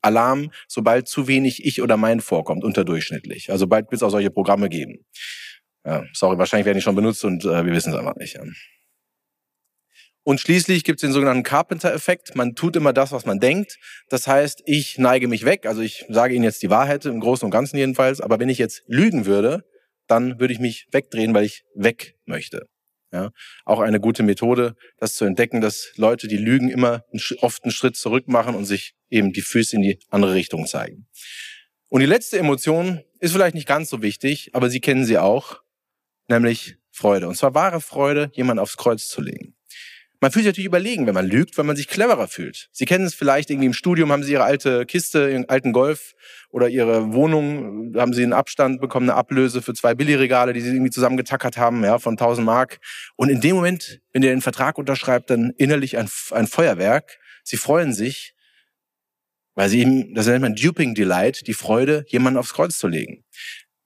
Alarm, 0.00 0.50
sobald 0.68 1.06
zu 1.06 1.28
wenig 1.28 1.64
Ich 1.64 1.82
oder 1.82 1.98
Mein 1.98 2.20
vorkommt, 2.20 2.64
unterdurchschnittlich. 2.64 3.52
Also 3.52 3.66
bald 3.66 3.90
wird 3.90 4.00
es 4.00 4.02
auch 4.02 4.10
solche 4.10 4.30
Programme 4.30 4.70
geben. 4.70 5.04
Ja, 5.84 6.04
sorry, 6.12 6.38
wahrscheinlich 6.38 6.66
werden 6.66 6.78
die 6.78 6.82
schon 6.82 6.94
benutzt 6.94 7.24
und 7.24 7.44
äh, 7.44 7.64
wir 7.64 7.72
wissen 7.72 7.92
es 7.92 7.98
einfach 7.98 8.16
nicht. 8.16 8.34
Ja. 8.34 8.42
Und 10.24 10.40
schließlich 10.40 10.84
gibt 10.84 10.98
es 10.98 11.00
den 11.00 11.12
sogenannten 11.12 11.42
Carpenter-Effekt. 11.42 12.36
Man 12.36 12.54
tut 12.54 12.76
immer 12.76 12.92
das, 12.92 13.10
was 13.10 13.26
man 13.26 13.40
denkt. 13.40 13.78
Das 14.08 14.28
heißt, 14.28 14.62
ich 14.66 14.98
neige 14.98 15.26
mich 15.26 15.44
weg. 15.44 15.66
Also 15.66 15.80
ich 15.80 16.04
sage 16.08 16.34
Ihnen 16.34 16.44
jetzt 16.44 16.62
die 16.62 16.70
Wahrheit, 16.70 17.04
im 17.06 17.18
Großen 17.18 17.44
und 17.44 17.50
Ganzen 17.50 17.76
jedenfalls. 17.76 18.20
Aber 18.20 18.38
wenn 18.38 18.48
ich 18.48 18.58
jetzt 18.58 18.84
lügen 18.86 19.26
würde, 19.26 19.64
dann 20.06 20.38
würde 20.38 20.54
ich 20.54 20.60
mich 20.60 20.86
wegdrehen, 20.92 21.34
weil 21.34 21.44
ich 21.44 21.64
weg 21.74 22.14
möchte. 22.24 22.68
Ja, 23.12 23.30
auch 23.66 23.80
eine 23.80 24.00
gute 24.00 24.22
Methode, 24.22 24.74
das 24.96 25.16
zu 25.16 25.26
entdecken, 25.26 25.60
dass 25.60 25.92
Leute, 25.96 26.28
die 26.28 26.38
lügen, 26.38 26.70
immer 26.70 27.04
oft 27.40 27.62
einen 27.62 27.72
Schritt 27.72 27.94
zurück 27.94 28.26
machen 28.26 28.54
und 28.54 28.64
sich 28.64 28.94
eben 29.10 29.32
die 29.34 29.42
Füße 29.42 29.76
in 29.76 29.82
die 29.82 29.98
andere 30.08 30.32
Richtung 30.32 30.66
zeigen. 30.66 31.06
Und 31.88 32.00
die 32.00 32.06
letzte 32.06 32.38
Emotion 32.38 33.02
ist 33.20 33.32
vielleicht 33.32 33.54
nicht 33.54 33.68
ganz 33.68 33.90
so 33.90 34.00
wichtig, 34.00 34.54
aber 34.54 34.70
Sie 34.70 34.80
kennen 34.80 35.04
sie 35.04 35.18
auch, 35.18 35.61
nämlich 36.32 36.76
Freude. 36.90 37.28
Und 37.28 37.36
zwar 37.36 37.54
wahre 37.54 37.80
Freude, 37.80 38.30
jemand 38.34 38.60
aufs 38.60 38.76
Kreuz 38.76 39.08
zu 39.08 39.20
legen. 39.22 39.54
Man 40.22 40.30
fühlt 40.30 40.44
sich 40.44 40.50
natürlich 40.50 40.68
überlegen, 40.68 41.08
wenn 41.08 41.14
man 41.14 41.26
lügt, 41.26 41.58
weil 41.58 41.64
man 41.64 41.74
sich 41.74 41.88
cleverer 41.88 42.28
fühlt. 42.28 42.68
Sie 42.70 42.84
kennen 42.84 43.04
es 43.06 43.12
vielleicht 43.12 43.50
irgendwie 43.50 43.66
im 43.66 43.72
Studium, 43.72 44.12
haben 44.12 44.22
Sie 44.22 44.30
Ihre 44.30 44.44
alte 44.44 44.86
Kiste, 44.86 45.28
Ihren 45.28 45.48
alten 45.48 45.72
Golf 45.72 46.14
oder 46.50 46.68
Ihre 46.68 47.12
Wohnung, 47.12 47.92
haben 47.96 48.12
Sie 48.12 48.22
einen 48.22 48.32
Abstand 48.32 48.80
bekommen, 48.80 49.10
eine 49.10 49.18
Ablöse 49.18 49.62
für 49.62 49.74
zwei 49.74 49.94
Billigregale, 49.94 50.52
die 50.52 50.60
Sie 50.60 50.68
irgendwie 50.68 50.92
zusammengetackert 50.92 51.56
haben, 51.56 51.82
ja, 51.82 51.98
von 51.98 52.12
1000 52.12 52.46
Mark. 52.46 52.78
Und 53.16 53.30
in 53.30 53.40
dem 53.40 53.56
Moment, 53.56 54.00
wenn 54.12 54.22
ihr 54.22 54.30
den 54.30 54.42
Vertrag 54.42 54.78
unterschreibt, 54.78 55.28
dann 55.28 55.54
innerlich 55.56 55.98
ein, 55.98 56.08
ein 56.30 56.46
Feuerwerk. 56.46 57.18
Sie 57.42 57.56
freuen 57.56 57.92
sich, 57.92 58.36
weil 59.54 59.68
sie 59.68 59.80
eben, 59.80 60.14
das 60.14 60.26
nennt 60.26 60.42
man 60.42 60.54
Duping 60.54 60.94
Delight, 60.94 61.46
die 61.46 61.54
Freude, 61.54 62.04
jemanden 62.08 62.38
aufs 62.38 62.54
Kreuz 62.54 62.78
zu 62.78 62.86
legen. 62.86 63.24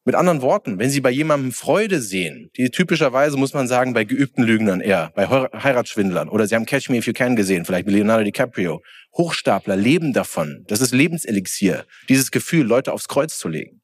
Mit 0.07 0.15
anderen 0.15 0.41
Worten, 0.41 0.79
wenn 0.79 0.89
Sie 0.89 1.01
bei 1.01 1.11
jemandem 1.11 1.51
Freude 1.51 2.01
sehen, 2.01 2.49
die 2.57 2.71
typischerweise 2.71 3.37
muss 3.37 3.55
man 3.55 3.67
sagen 3.67 3.93
bei 3.93 4.05
geübten 4.05 4.45
Lügnern 4.45 4.81
eher, 4.81 5.11
bei 5.17 5.27
Heiratsschwindlern 5.27 6.29
oder 6.29 6.47
Sie 6.47 6.55
haben 6.55 6.65
Catch 6.65 6.91
Me 6.91 6.99
If 6.99 7.09
You 7.09 7.13
Can 7.13 7.35
gesehen, 7.35 7.65
vielleicht 7.65 7.87
mit 7.87 7.97
Leonardo 7.97 8.23
DiCaprio. 8.23 8.85
Hochstapler 9.17 9.75
leben 9.75 10.13
davon. 10.13 10.65
Das 10.69 10.81
ist 10.81 10.93
Lebenselixier, 10.95 11.87
dieses 12.09 12.31
Gefühl, 12.31 12.65
Leute 12.65 12.93
aufs 12.93 13.09
Kreuz 13.09 13.37
zu 13.37 13.49
legen. 13.49 13.83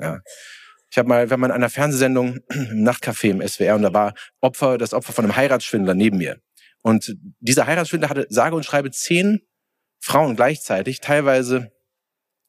Ja. 0.00 0.18
Ich 0.90 0.98
habe 0.98 1.08
mal, 1.08 1.30
wir 1.30 1.34
haben 1.34 1.44
in 1.44 1.52
einer 1.52 1.70
Fernsehsendung 1.70 2.40
im 2.48 2.82
Nachtcafé 2.82 3.30
im 3.30 3.46
SWR 3.46 3.76
und 3.76 3.82
da 3.82 3.94
war 3.94 4.14
Opfer, 4.40 4.78
das 4.78 4.92
Opfer 4.92 5.12
von 5.12 5.26
einem 5.26 5.36
Heiratsschwindler 5.36 5.94
neben 5.94 6.18
mir. 6.18 6.40
Und 6.82 7.14
dieser 7.38 7.68
Heiratsschwindler 7.68 8.08
hatte 8.08 8.26
sage 8.30 8.56
und 8.56 8.64
schreibe 8.64 8.90
zehn 8.90 9.42
Frauen 10.00 10.34
gleichzeitig, 10.34 10.98
teilweise 10.98 11.70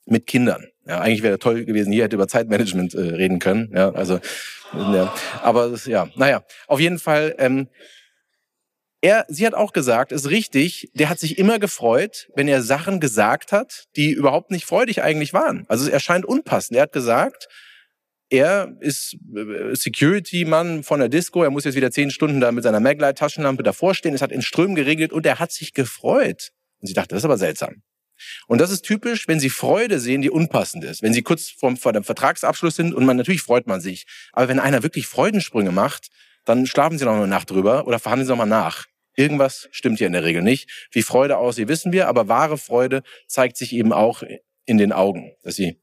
mit 0.08 0.25
Kindern. 0.25 0.65
Ja, 0.86 1.00
eigentlich 1.00 1.24
wäre 1.24 1.40
toll 1.40 1.66
gewesen, 1.66 1.94
hier 1.94 2.04
hätte 2.04 2.16
über 2.16 2.28
Zeitmanagement 2.28 2.94
äh, 2.94 3.00
reden 3.00 3.40
können. 3.40 3.72
Ja, 3.74 3.92
also, 3.92 4.20
ja, 4.74 5.13
aber 5.42 5.74
ja, 5.86 6.10
naja, 6.16 6.44
auf 6.68 6.80
jeden 6.80 7.00
Fall. 7.00 7.36
Ähm, 7.38 7.70
er, 9.04 9.25
sie 9.28 9.46
hat 9.46 9.54
auch 9.54 9.74
gesagt, 9.74 10.13
ist 10.13 10.30
richtig, 10.30 10.90
der 10.94 11.10
hat 11.10 11.20
sich 11.20 11.38
immer 11.38 11.60
gefreut, 11.60 12.30
wenn 12.36 12.48
er 12.48 12.62
Sachen 12.62 13.02
gesagt 13.02 13.52
hat, 13.52 13.86
die 13.98 14.12
überhaupt 14.12 14.50
nicht 14.50 14.66
freudig 14.66 15.04
eigentlich 15.04 15.34
waren. 15.34 15.66
Also 15.68 15.86
es 15.86 15.92
erscheint 15.92 16.24
unpassend. 16.24 16.77
Er 16.77 16.84
hat 16.84 16.94
gesagt, 16.94 17.50
er 18.29 18.77
ist 18.79 19.18
äh, 19.36 19.75
Security-Mann 19.75 20.84
von 20.84 21.00
der 21.00 21.10
Disco, 21.10 21.44
er 21.44 21.50
muss 21.50 21.66
jetzt 21.66 21.75
wieder 21.75 21.92
zehn 21.92 22.12
Stunden 22.12 22.40
da 22.40 22.51
mit 22.51 22.64
seiner 22.64 22.79
Maglite-Taschenlampe 22.79 23.62
davor 23.62 23.94
stehen, 23.94 24.16
es 24.16 24.22
hat 24.22 24.31
in 24.31 24.42
Strömen 24.42 24.75
geregelt 24.75 25.12
und 25.12 25.25
er 25.25 25.40
hat 25.40 25.51
sich 25.51 25.74
gefreut. 25.74 26.51
Und 26.79 26.88
sie 26.88 26.94
dachte, 26.94 27.10
das 27.10 27.20
ist 27.20 27.25
aber 27.25 27.38
seltsam. 27.38 27.84
Und 28.48 28.62
das 28.62 28.72
ist 28.72 28.83
typisch, 28.83 29.27
wenn 29.27 29.40
Sie 29.40 29.50
Freude 29.50 30.00
sehen, 30.00 30.22
die 30.22 30.29
unpassend 30.29 30.83
ist. 30.83 31.01
Wenn 31.01 31.14
Sie 31.14 31.22
kurz 31.22 31.50
vor, 31.50 31.75
vor 31.75 31.94
dem 31.94 32.03
Vertragsabschluss 32.03 32.75
sind 32.75 32.94
und 32.94 33.05
man 33.05 33.18
natürlich 33.18 33.42
freut 33.42 33.68
man 33.68 33.81
sich. 33.81 34.05
Aber 34.31 34.48
wenn 34.48 34.59
einer 34.59 34.83
wirklich 34.83 35.07
Freudensprünge 35.07 35.72
macht, 35.72 36.09
dann 36.46 36.66
schlafen 36.66 36.98
Sie 36.98 37.05
noch 37.05 37.14
eine 37.14 37.27
Nacht 37.27 37.50
drüber 37.51 37.88
oder 37.88 38.00
verhandeln 38.00 38.27
Sie 38.27 38.31
noch 38.31 38.38
mal 38.38 38.46
nach. 38.46 38.86
Irgendwas 39.16 39.70
stimmt 39.72 40.00
hier 40.00 40.07
in 40.07 40.14
der 40.14 40.24
Regel 40.24 40.42
nicht. 40.42 40.88
Wie 40.92 41.03
Freude 41.03 41.38
aussieht, 41.38 41.68
wissen 41.68 41.92
wir, 41.92 42.07
aber 42.07 42.27
wahre 42.27 42.57
Freude 42.57 43.03
zeigt 43.27 43.57
sich 43.57 43.74
eben 43.74 43.94
auch 43.94 44.24
in 44.66 44.77
den 44.77 44.92
Augen, 44.92 45.33
dass 45.44 45.55
sie, 45.55 45.79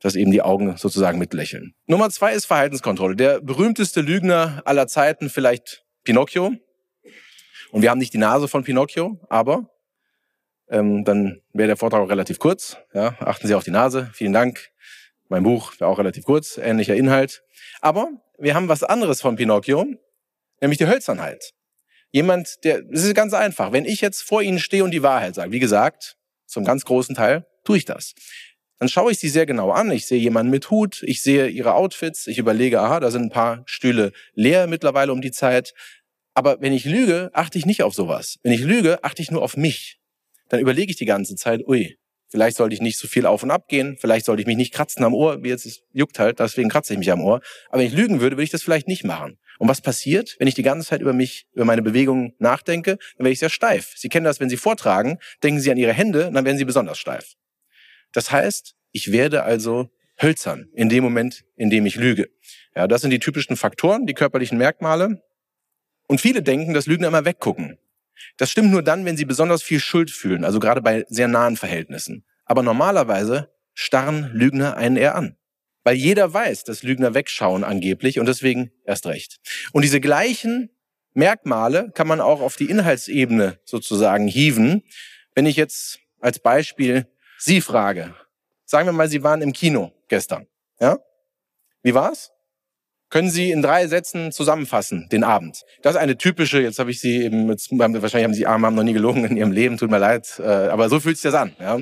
dass 0.00 0.16
eben 0.16 0.32
die 0.32 0.42
Augen 0.42 0.76
sozusagen 0.76 1.18
mitlächeln. 1.18 1.74
Nummer 1.86 2.10
zwei 2.10 2.34
ist 2.34 2.46
Verhaltenskontrolle. 2.46 3.14
Der 3.14 3.40
berühmteste 3.40 4.00
Lügner 4.00 4.62
aller 4.64 4.88
Zeiten, 4.88 5.30
vielleicht 5.30 5.84
Pinocchio. 6.02 6.54
Und 7.70 7.82
wir 7.82 7.90
haben 7.90 7.98
nicht 7.98 8.14
die 8.14 8.18
Nase 8.18 8.48
von 8.48 8.64
Pinocchio, 8.64 9.20
aber 9.28 9.70
ähm, 10.68 11.04
dann 11.04 11.40
wäre 11.52 11.68
der 11.68 11.76
Vortrag 11.76 12.00
auch 12.00 12.10
relativ 12.10 12.38
kurz. 12.38 12.76
Ja, 12.92 13.14
achten 13.20 13.46
Sie 13.46 13.54
auf 13.54 13.64
die 13.64 13.70
Nase. 13.70 14.10
Vielen 14.12 14.32
Dank. 14.32 14.70
Mein 15.28 15.42
Buch 15.42 15.72
wäre 15.78 15.90
auch 15.90 15.98
relativ 15.98 16.24
kurz, 16.24 16.58
ähnlicher 16.58 16.94
Inhalt. 16.94 17.42
Aber 17.80 18.08
wir 18.38 18.54
haben 18.54 18.68
was 18.68 18.82
anderes 18.82 19.20
von 19.20 19.36
Pinocchio, 19.36 19.86
nämlich 20.60 20.78
die 20.78 20.86
Hölzernheit. 20.86 21.52
Jemand, 22.12 22.64
der, 22.64 22.82
es 22.90 23.04
ist 23.04 23.14
ganz 23.14 23.34
einfach. 23.34 23.72
Wenn 23.72 23.84
ich 23.84 24.00
jetzt 24.00 24.22
vor 24.22 24.42
Ihnen 24.42 24.58
stehe 24.58 24.84
und 24.84 24.92
die 24.92 25.02
Wahrheit 25.02 25.34
sage, 25.34 25.52
wie 25.52 25.58
gesagt, 25.58 26.16
zum 26.46 26.64
ganz 26.64 26.84
großen 26.84 27.14
Teil 27.14 27.46
tue 27.64 27.78
ich 27.78 27.84
das. 27.84 28.14
Dann 28.78 28.88
schaue 28.88 29.10
ich 29.10 29.18
sie 29.18 29.28
sehr 29.28 29.46
genau 29.46 29.70
an. 29.70 29.90
Ich 29.90 30.06
sehe 30.06 30.18
jemanden 30.18 30.50
mit 30.50 30.70
Hut, 30.70 31.02
ich 31.02 31.22
sehe 31.22 31.48
ihre 31.48 31.74
Outfits, 31.74 32.26
ich 32.26 32.38
überlege, 32.38 32.80
aha, 32.80 33.00
da 33.00 33.10
sind 33.10 33.22
ein 33.22 33.30
paar 33.30 33.62
Stühle 33.66 34.12
leer 34.34 34.66
mittlerweile 34.66 35.12
um 35.12 35.22
die 35.22 35.30
Zeit. 35.30 35.74
Aber 36.34 36.60
wenn 36.60 36.74
ich 36.74 36.84
lüge, 36.84 37.30
achte 37.32 37.58
ich 37.58 37.64
nicht 37.64 37.82
auf 37.82 37.94
sowas. 37.94 38.38
Wenn 38.42 38.52
ich 38.52 38.60
lüge, 38.60 39.02
achte 39.02 39.22
ich 39.22 39.30
nur 39.30 39.42
auf 39.42 39.56
mich 39.56 39.98
dann 40.48 40.60
überlege 40.60 40.90
ich 40.90 40.96
die 40.96 41.04
ganze 41.04 41.36
Zeit, 41.36 41.66
ui, 41.66 41.96
vielleicht 42.28 42.56
sollte 42.56 42.74
ich 42.74 42.80
nicht 42.80 42.98
so 42.98 43.08
viel 43.08 43.26
auf 43.26 43.42
und 43.42 43.50
ab 43.50 43.68
gehen, 43.68 43.96
vielleicht 44.00 44.26
sollte 44.26 44.42
ich 44.42 44.46
mich 44.46 44.56
nicht 44.56 44.72
kratzen 44.72 45.04
am 45.04 45.14
Ohr, 45.14 45.42
wie 45.42 45.48
jetzt 45.48 45.66
es 45.66 45.82
juckt 45.92 46.18
halt, 46.18 46.40
deswegen 46.40 46.68
kratze 46.68 46.92
ich 46.92 46.98
mich 46.98 47.10
am 47.10 47.22
Ohr. 47.22 47.40
Aber 47.68 47.80
wenn 47.80 47.86
ich 47.86 47.94
lügen 47.94 48.20
würde, 48.20 48.36
würde 48.36 48.44
ich 48.44 48.50
das 48.50 48.62
vielleicht 48.62 48.88
nicht 48.88 49.04
machen. 49.04 49.38
Und 49.58 49.68
was 49.68 49.80
passiert, 49.80 50.36
wenn 50.38 50.48
ich 50.48 50.54
die 50.54 50.62
ganze 50.62 50.86
Zeit 50.88 51.00
über 51.00 51.12
mich, 51.12 51.46
über 51.52 51.64
meine 51.64 51.82
Bewegungen 51.82 52.34
nachdenke? 52.38 52.98
Dann 53.16 53.24
werde 53.24 53.32
ich 53.32 53.38
sehr 53.38 53.48
steif. 53.48 53.92
Sie 53.96 54.08
kennen 54.08 54.24
das, 54.24 54.40
wenn 54.40 54.50
Sie 54.50 54.56
vortragen, 54.56 55.18
denken 55.42 55.60
Sie 55.60 55.70
an 55.70 55.78
Ihre 55.78 55.92
Hände, 55.92 56.30
dann 56.32 56.44
werden 56.44 56.58
Sie 56.58 56.64
besonders 56.64 56.98
steif. 56.98 57.34
Das 58.12 58.30
heißt, 58.30 58.74
ich 58.92 59.12
werde 59.12 59.44
also 59.44 59.88
hölzern 60.20 60.68
in 60.74 60.88
dem 60.88 61.04
Moment, 61.04 61.44
in 61.56 61.70
dem 61.70 61.86
ich 61.86 61.96
lüge. 61.96 62.28
Ja, 62.74 62.86
das 62.86 63.00
sind 63.00 63.10
die 63.10 63.18
typischen 63.18 63.56
Faktoren, 63.56 64.06
die 64.06 64.14
körperlichen 64.14 64.58
Merkmale. 64.58 65.22
Und 66.06 66.20
viele 66.20 66.42
denken, 66.42 66.74
dass 66.74 66.86
Lügen 66.86 67.04
immer 67.04 67.24
weggucken. 67.24 67.78
Das 68.36 68.50
stimmt 68.50 68.70
nur 68.70 68.82
dann, 68.82 69.04
wenn 69.04 69.16
sie 69.16 69.24
besonders 69.24 69.62
viel 69.62 69.80
Schuld 69.80 70.10
fühlen, 70.10 70.44
also 70.44 70.58
gerade 70.58 70.82
bei 70.82 71.04
sehr 71.08 71.28
nahen 71.28 71.56
Verhältnissen. 71.56 72.24
Aber 72.44 72.62
normalerweise 72.62 73.50
starren 73.74 74.30
Lügner 74.32 74.76
einen 74.76 74.96
eher 74.96 75.14
an. 75.14 75.36
Weil 75.84 75.96
jeder 75.96 76.32
weiß, 76.32 76.64
dass 76.64 76.82
Lügner 76.82 77.14
wegschauen 77.14 77.62
angeblich 77.62 78.18
und 78.18 78.26
deswegen 78.26 78.72
erst 78.84 79.06
recht. 79.06 79.38
Und 79.72 79.82
diese 79.82 80.00
gleichen 80.00 80.70
Merkmale 81.14 81.90
kann 81.94 82.08
man 82.08 82.20
auch 82.20 82.40
auf 82.40 82.56
die 82.56 82.68
Inhaltsebene 82.68 83.58
sozusagen 83.64 84.26
hieven. 84.26 84.82
Wenn 85.34 85.46
ich 85.46 85.56
jetzt 85.56 86.00
als 86.20 86.38
Beispiel 86.38 87.06
Sie 87.38 87.60
frage, 87.60 88.14
sagen 88.64 88.88
wir 88.88 88.92
mal, 88.92 89.08
Sie 89.08 89.22
waren 89.22 89.42
im 89.42 89.52
Kino 89.52 89.92
gestern, 90.08 90.46
ja? 90.80 90.98
Wie 91.82 91.94
war's? 91.94 92.32
Können 93.08 93.30
Sie 93.30 93.50
in 93.50 93.62
drei 93.62 93.86
Sätzen 93.86 94.32
zusammenfassen, 94.32 95.08
den 95.10 95.24
Abend? 95.24 95.62
Das 95.82 95.94
ist 95.94 96.00
eine 96.00 96.16
typische, 96.16 96.60
jetzt 96.60 96.78
habe 96.78 96.90
ich 96.90 97.00
Sie 97.00 97.22
eben, 97.22 97.48
jetzt, 97.48 97.70
wahrscheinlich 97.70 98.24
haben 98.24 98.34
Sie 98.34 98.46
Arme 98.46 98.66
haben 98.66 98.74
noch 98.74 98.82
nie 98.82 98.92
gelogen 98.92 99.24
in 99.24 99.36
Ihrem 99.36 99.52
Leben, 99.52 99.76
tut 99.76 99.90
mir 99.90 99.98
leid, 99.98 100.40
äh, 100.40 100.42
aber 100.42 100.88
so 100.88 101.00
fühlt 101.00 101.16
sich 101.16 101.30
das 101.30 101.34
an. 101.34 101.54
Ja? 101.60 101.78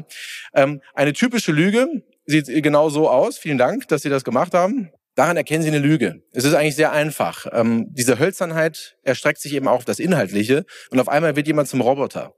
Ähm, 0.54 0.80
eine 0.94 1.12
typische 1.12 1.52
Lüge 1.52 2.02
sieht 2.26 2.46
genau 2.62 2.88
so 2.88 3.08
aus. 3.08 3.38
Vielen 3.38 3.58
Dank, 3.58 3.88
dass 3.88 4.02
Sie 4.02 4.10
das 4.10 4.24
gemacht 4.24 4.54
haben. 4.54 4.90
Daran 5.14 5.36
erkennen 5.36 5.62
Sie 5.62 5.68
eine 5.68 5.78
Lüge. 5.78 6.22
Es 6.32 6.44
ist 6.44 6.54
eigentlich 6.54 6.76
sehr 6.76 6.92
einfach. 6.92 7.46
Ähm, 7.52 7.86
diese 7.90 8.18
Hölzernheit 8.18 8.96
erstreckt 9.02 9.40
sich 9.40 9.54
eben 9.54 9.68
auch 9.68 9.76
auf 9.76 9.84
das 9.84 10.00
Inhaltliche 10.00 10.64
und 10.90 10.98
auf 10.98 11.08
einmal 11.08 11.36
wird 11.36 11.46
jemand 11.46 11.68
zum 11.68 11.80
Roboter 11.80 12.34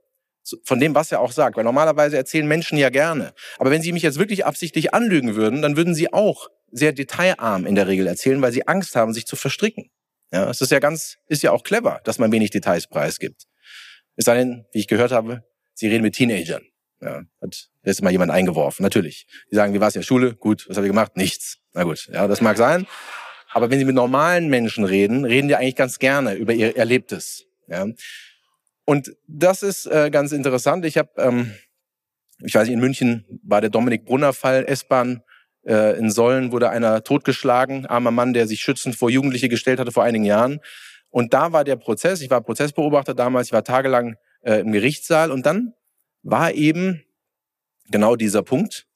von 0.63 0.79
dem, 0.79 0.95
was 0.95 1.11
er 1.11 1.19
auch 1.19 1.31
sagt. 1.31 1.57
Weil 1.57 1.63
normalerweise 1.63 2.17
erzählen 2.17 2.47
Menschen 2.47 2.77
ja 2.77 2.89
gerne. 2.89 3.33
Aber 3.57 3.71
wenn 3.71 3.81
sie 3.81 3.91
mich 3.91 4.03
jetzt 4.03 4.19
wirklich 4.19 4.45
absichtlich 4.45 4.93
anlügen 4.93 5.35
würden, 5.35 5.61
dann 5.61 5.75
würden 5.75 5.95
sie 5.95 6.13
auch 6.13 6.49
sehr 6.77 6.93
detailarm 6.93 7.65
in 7.65 7.75
der 7.75 7.87
Regel 7.87 8.07
erzählen, 8.07 8.41
weil 8.41 8.51
sie 8.51 8.67
Angst 8.67 8.95
haben, 8.95 9.13
sich 9.13 9.25
zu 9.25 9.35
verstricken. 9.35 9.89
Ja, 10.31 10.49
es 10.49 10.61
ist 10.61 10.71
ja 10.71 10.79
ganz, 10.79 11.17
ist 11.27 11.43
ja 11.43 11.51
auch 11.51 11.63
clever, 11.63 12.01
dass 12.03 12.19
man 12.19 12.31
wenig 12.31 12.51
Details 12.51 12.87
preisgibt. 12.87 13.45
Es 14.15 14.25
sei 14.25 14.35
denn, 14.35 14.65
wie 14.73 14.79
ich 14.79 14.87
gehört 14.87 15.11
habe, 15.11 15.43
sie 15.73 15.87
reden 15.87 16.03
mit 16.03 16.15
Teenagern. 16.15 16.63
Ja, 17.01 17.21
hat 17.41 17.69
letztes 17.83 18.01
Mal 18.01 18.11
jemand 18.11 18.31
eingeworfen, 18.31 18.83
natürlich. 18.83 19.27
Die 19.51 19.55
sagen, 19.55 19.73
wie 19.73 19.79
war 19.79 19.89
es 19.89 19.95
in 19.95 20.01
der 20.01 20.05
Schule? 20.05 20.35
Gut, 20.35 20.65
was 20.67 20.77
habe 20.77 20.87
ich 20.87 20.91
gemacht? 20.91 21.15
Nichts. 21.15 21.59
Na 21.73 21.83
gut, 21.83 22.09
ja, 22.11 22.27
das 22.27 22.41
mag 22.41 22.57
sein. 22.57 22.87
Aber 23.51 23.69
wenn 23.69 23.79
Sie 23.79 23.85
mit 23.85 23.95
normalen 23.95 24.49
Menschen 24.49 24.83
reden, 24.83 25.23
reden 25.23 25.47
die 25.47 25.55
eigentlich 25.55 25.75
ganz 25.75 25.99
gerne 25.99 26.33
über 26.33 26.53
ihr 26.53 26.75
Erlebtes. 26.75 27.45
Ja? 27.67 27.85
Und 28.83 29.15
das 29.27 29.63
ist 29.63 29.85
äh, 29.85 30.09
ganz 30.09 30.31
interessant. 30.31 30.85
Ich 30.85 30.97
habe, 30.97 31.09
ähm, 31.17 31.53
ich 32.43 32.55
weiß 32.55 32.67
nicht, 32.67 32.73
in 32.73 32.79
München 32.79 33.25
war 33.43 33.61
der 33.61 33.69
Dominik 33.69 34.05
Brunner 34.05 34.33
Fall, 34.33 34.65
S-Bahn 34.67 35.21
äh, 35.67 35.97
in 35.97 36.09
Sollen 36.09 36.51
wurde 36.51 36.69
einer 36.69 37.03
totgeschlagen, 37.03 37.85
armer 37.85 38.11
Mann, 38.11 38.33
der 38.33 38.47
sich 38.47 38.61
schützend 38.61 38.95
vor 38.95 39.09
Jugendliche 39.09 39.49
gestellt 39.49 39.79
hatte 39.79 39.91
vor 39.91 40.03
einigen 40.03 40.23
Jahren. 40.23 40.59
Und 41.09 41.33
da 41.33 41.51
war 41.51 41.63
der 41.63 41.75
Prozess, 41.75 42.21
ich 42.21 42.29
war 42.29 42.41
Prozessbeobachter 42.41 43.13
damals, 43.13 43.47
ich 43.47 43.53
war 43.53 43.63
tagelang 43.63 44.15
äh, 44.41 44.59
im 44.59 44.71
Gerichtssaal 44.71 45.31
und 45.31 45.45
dann 45.45 45.73
war 46.23 46.53
eben 46.53 47.03
genau 47.89 48.15
dieser 48.15 48.43
Punkt, 48.43 48.87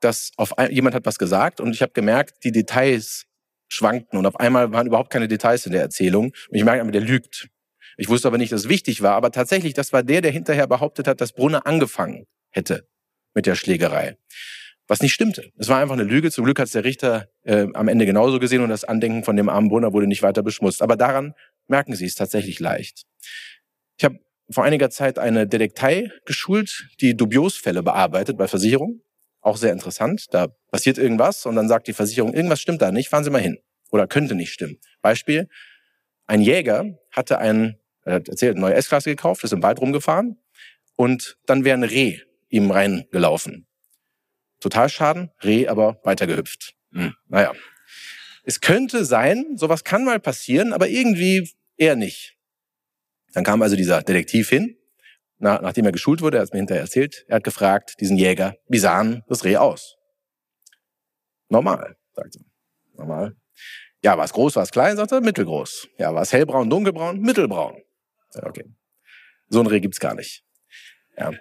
dass 0.00 0.32
auf 0.36 0.58
ein, 0.58 0.70
jemand 0.70 0.94
hat 0.94 1.06
was 1.06 1.18
gesagt 1.18 1.60
und 1.60 1.72
ich 1.72 1.82
habe 1.82 1.92
gemerkt, 1.92 2.44
die 2.44 2.52
Details 2.52 3.26
schwankten 3.68 4.18
und 4.18 4.26
auf 4.26 4.38
einmal 4.38 4.72
waren 4.72 4.86
überhaupt 4.86 5.10
keine 5.10 5.28
Details 5.28 5.66
in 5.66 5.72
der 5.72 5.82
Erzählung 5.82 6.26
und 6.26 6.56
ich 6.56 6.64
merke, 6.64 6.90
der 6.90 7.00
lügt. 7.00 7.48
Ich 7.96 8.08
wusste 8.08 8.28
aber 8.28 8.38
nicht, 8.38 8.52
dass 8.52 8.62
es 8.62 8.68
wichtig 8.68 9.02
war, 9.02 9.14
aber 9.14 9.30
tatsächlich, 9.30 9.74
das 9.74 9.92
war 9.92 10.02
der, 10.02 10.22
der 10.22 10.30
hinterher 10.30 10.66
behauptet 10.66 11.06
hat, 11.06 11.20
dass 11.20 11.32
Brunner 11.32 11.66
angefangen 11.66 12.26
hätte 12.50 12.88
mit 13.34 13.46
der 13.46 13.54
Schlägerei 13.54 14.16
was 14.88 15.00
nicht 15.00 15.12
stimmte. 15.12 15.50
Es 15.56 15.68
war 15.68 15.80
einfach 15.80 15.94
eine 15.94 16.04
Lüge. 16.04 16.30
Zum 16.30 16.44
Glück 16.44 16.58
hat 16.58 16.66
es 16.66 16.72
der 16.72 16.84
Richter 16.84 17.28
äh, 17.44 17.66
am 17.74 17.88
Ende 17.88 18.06
genauso 18.06 18.38
gesehen 18.38 18.62
und 18.62 18.68
das 18.68 18.84
Andenken 18.84 19.24
von 19.24 19.36
dem 19.36 19.48
armen 19.48 19.68
Brunner 19.68 19.92
wurde 19.92 20.06
nicht 20.06 20.22
weiter 20.22 20.42
beschmutzt. 20.42 20.82
Aber 20.82 20.96
daran 20.96 21.34
merken 21.68 21.94
Sie 21.94 22.06
es 22.06 22.14
tatsächlich 22.14 22.60
leicht. 22.60 23.04
Ich 23.96 24.04
habe 24.04 24.18
vor 24.50 24.64
einiger 24.64 24.90
Zeit 24.90 25.18
eine 25.18 25.46
Detektei 25.46 26.10
geschult, 26.26 26.88
die 27.00 27.16
Dubiosfälle 27.16 27.82
bearbeitet 27.82 28.36
bei 28.36 28.48
Versicherungen. 28.48 29.02
Auch 29.40 29.56
sehr 29.56 29.72
interessant. 29.72 30.26
Da 30.30 30.48
passiert 30.70 30.98
irgendwas 30.98 31.46
und 31.46 31.56
dann 31.56 31.68
sagt 31.68 31.88
die 31.88 31.92
Versicherung, 31.92 32.34
irgendwas 32.34 32.60
stimmt 32.60 32.82
da 32.82 32.92
nicht, 32.92 33.08
fahren 33.08 33.24
Sie 33.24 33.30
mal 33.30 33.40
hin. 33.40 33.58
Oder 33.90 34.06
könnte 34.06 34.34
nicht 34.34 34.52
stimmen. 34.52 34.78
Beispiel, 35.00 35.48
ein 36.26 36.40
Jäger 36.40 36.98
hatte 37.10 37.38
ein, 37.38 37.78
er 38.04 38.14
hat 38.14 38.28
erzählt, 38.28 38.52
eine 38.52 38.60
neue 38.60 38.74
S-Klasse 38.74 39.10
gekauft, 39.10 39.44
ist 39.44 39.52
im 39.52 39.62
Wald 39.62 39.80
rumgefahren 39.80 40.38
und 40.96 41.36
dann 41.46 41.64
wäre 41.64 41.76
ein 41.76 41.84
Reh 41.84 42.18
ihm 42.48 42.70
reingelaufen. 42.70 43.66
Totalschaden, 44.62 45.30
Reh 45.42 45.68
aber 45.68 46.00
weitergehüpft. 46.04 46.74
Hm, 46.92 47.14
naja. 47.28 47.52
Es 48.44 48.60
könnte 48.60 49.04
sein, 49.04 49.56
sowas 49.56 49.84
kann 49.84 50.04
mal 50.04 50.18
passieren, 50.18 50.72
aber 50.72 50.88
irgendwie 50.88 51.48
eher 51.76 51.96
nicht. 51.96 52.36
Dann 53.34 53.44
kam 53.44 53.62
also 53.62 53.76
dieser 53.76 54.02
Detektiv 54.02 54.48
hin, 54.48 54.76
nach, 55.38 55.60
nachdem 55.60 55.86
er 55.86 55.92
geschult 55.92 56.22
wurde, 56.22 56.38
er 56.38 56.40
hat 56.40 56.48
es 56.48 56.52
mir 56.52 56.58
hinterher 56.58 56.82
erzählt, 56.82 57.24
er 57.28 57.36
hat 57.36 57.44
gefragt, 57.44 58.00
diesen 58.00 58.16
Jäger, 58.16 58.56
wie 58.68 58.78
sah 58.78 59.02
das 59.28 59.44
Reh 59.44 59.56
aus? 59.56 59.96
Normal, 61.48 61.96
sagt 62.14 62.36
er. 62.36 62.42
Normal. 62.96 63.36
Ja, 64.02 64.16
war 64.16 64.24
es 64.24 64.32
groß, 64.32 64.56
war 64.56 64.62
es 64.62 64.70
klein, 64.70 64.96
sagt 64.96 65.12
er, 65.12 65.20
mittelgroß. 65.20 65.88
Ja, 65.98 66.14
war 66.14 66.22
es 66.22 66.32
hellbraun, 66.32 66.68
dunkelbraun, 66.70 67.20
mittelbraun. 67.20 67.82
Ja, 68.34 68.46
okay. 68.46 68.64
So 69.48 69.60
ein 69.60 69.66
Reh 69.66 69.80
gibt's 69.80 70.00
gar 70.00 70.14
nicht. 70.14 70.44
Ja. 71.16 71.32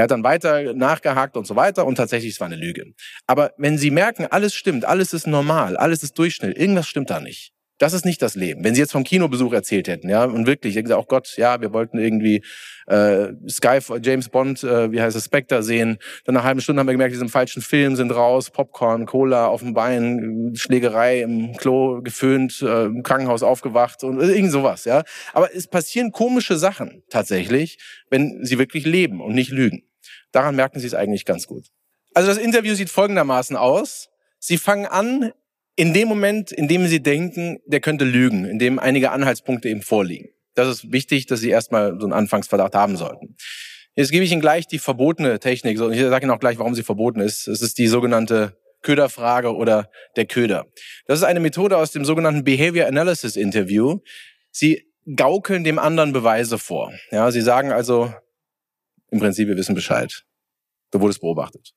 Er 0.00 0.04
hat 0.04 0.12
dann 0.12 0.24
weiter 0.24 0.72
nachgehakt 0.72 1.36
und 1.36 1.46
so 1.46 1.56
weiter 1.56 1.84
und 1.84 1.96
tatsächlich, 1.96 2.32
es 2.32 2.40
war 2.40 2.46
eine 2.46 2.56
Lüge. 2.56 2.86
Aber 3.26 3.52
wenn 3.58 3.76
Sie 3.76 3.90
merken, 3.90 4.24
alles 4.30 4.54
stimmt, 4.54 4.86
alles 4.86 5.12
ist 5.12 5.26
normal, 5.26 5.76
alles 5.76 6.02
ist 6.02 6.18
Durchschnitt, 6.18 6.56
irgendwas 6.56 6.88
stimmt 6.88 7.10
da 7.10 7.20
nicht. 7.20 7.52
Das 7.76 7.92
ist 7.92 8.06
nicht 8.06 8.22
das 8.22 8.34
Leben. 8.34 8.64
Wenn 8.64 8.74
Sie 8.74 8.80
jetzt 8.80 8.92
vom 8.92 9.04
Kinobesuch 9.04 9.52
erzählt 9.52 9.88
hätten, 9.88 10.08
ja, 10.08 10.24
und 10.24 10.46
wirklich, 10.46 10.74
ich 10.74 10.82
gesagt, 10.82 11.02
oh 11.02 11.06
Gott, 11.06 11.34
ja, 11.36 11.60
wir 11.60 11.74
wollten 11.74 11.98
irgendwie 11.98 12.42
äh, 12.86 13.28
Sky, 13.46 13.78
James 14.02 14.30
Bond, 14.30 14.64
äh, 14.64 14.90
wie 14.90 15.02
heißt 15.02 15.16
es, 15.16 15.26
Spectre 15.26 15.62
sehen. 15.62 15.98
Dann 16.24 16.34
nach 16.34 16.42
einer 16.42 16.48
halben 16.48 16.60
Stunde 16.62 16.80
haben 16.80 16.86
wir 16.86 16.92
gemerkt, 16.92 17.12
die 17.12 17.18
sind 17.18 17.26
im 17.26 17.30
falschen 17.30 17.60
Film, 17.60 17.94
sind 17.94 18.10
raus, 18.10 18.50
Popcorn, 18.50 19.04
Cola 19.04 19.48
auf 19.48 19.60
dem 19.60 19.74
Bein, 19.74 20.52
Schlägerei 20.54 21.20
im 21.20 21.54
Klo 21.58 22.00
geföhnt, 22.00 22.62
äh, 22.62 22.86
im 22.86 23.02
Krankenhaus 23.02 23.42
aufgewacht 23.42 24.02
und 24.02 24.18
irgend 24.18 24.50
sowas, 24.50 24.86
ja. 24.86 25.02
Aber 25.34 25.54
es 25.54 25.66
passieren 25.68 26.10
komische 26.10 26.56
Sachen 26.56 27.02
tatsächlich, 27.10 27.76
wenn 28.08 28.42
Sie 28.44 28.58
wirklich 28.58 28.86
leben 28.86 29.20
und 29.20 29.34
nicht 29.34 29.50
lügen. 29.50 29.89
Daran 30.32 30.56
merken 30.56 30.80
Sie 30.80 30.86
es 30.86 30.94
eigentlich 30.94 31.24
ganz 31.24 31.46
gut. 31.46 31.66
Also 32.14 32.28
das 32.28 32.38
Interview 32.38 32.74
sieht 32.74 32.90
folgendermaßen 32.90 33.56
aus. 33.56 34.08
Sie 34.38 34.58
fangen 34.58 34.86
an, 34.86 35.32
in 35.76 35.94
dem 35.94 36.08
Moment, 36.08 36.52
in 36.52 36.68
dem 36.68 36.86
Sie 36.86 37.02
denken, 37.02 37.60
der 37.66 37.80
könnte 37.80 38.04
lügen, 38.04 38.44
in 38.44 38.58
dem 38.58 38.78
einige 38.78 39.12
Anhaltspunkte 39.12 39.68
eben 39.68 39.82
vorliegen. 39.82 40.30
Das 40.54 40.68
ist 40.68 40.92
wichtig, 40.92 41.26
dass 41.26 41.40
Sie 41.40 41.50
erstmal 41.50 41.98
so 41.98 42.06
einen 42.06 42.12
Anfangsverdacht 42.12 42.74
haben 42.74 42.96
sollten. 42.96 43.36
Jetzt 43.94 44.12
gebe 44.12 44.24
ich 44.24 44.32
Ihnen 44.32 44.40
gleich 44.40 44.66
die 44.66 44.78
verbotene 44.78 45.40
Technik. 45.40 45.74
Ich 45.74 45.78
sage 45.78 46.24
Ihnen 46.24 46.30
auch 46.30 46.40
gleich, 46.40 46.58
warum 46.58 46.74
sie 46.74 46.82
verboten 46.82 47.20
ist. 47.20 47.48
Es 47.48 47.62
ist 47.62 47.78
die 47.78 47.86
sogenannte 47.86 48.56
Köderfrage 48.82 49.54
oder 49.54 49.90
der 50.16 50.26
Köder. 50.26 50.66
Das 51.06 51.18
ist 51.18 51.24
eine 51.24 51.40
Methode 51.40 51.76
aus 51.76 51.90
dem 51.90 52.04
sogenannten 52.04 52.44
Behavior 52.44 52.86
Analysis 52.86 53.36
Interview. 53.36 53.98
Sie 54.50 54.86
gaukeln 55.16 55.64
dem 55.64 55.78
anderen 55.78 56.12
Beweise 56.12 56.58
vor. 56.58 56.92
Ja, 57.10 57.30
Sie 57.30 57.40
sagen 57.40 57.72
also, 57.72 58.12
im 59.10 59.18
Prinzip, 59.18 59.48
wir 59.48 59.56
wissen 59.56 59.74
Bescheid. 59.74 60.24
Du 60.90 61.00
wurdest 61.00 61.20
beobachtet. 61.20 61.72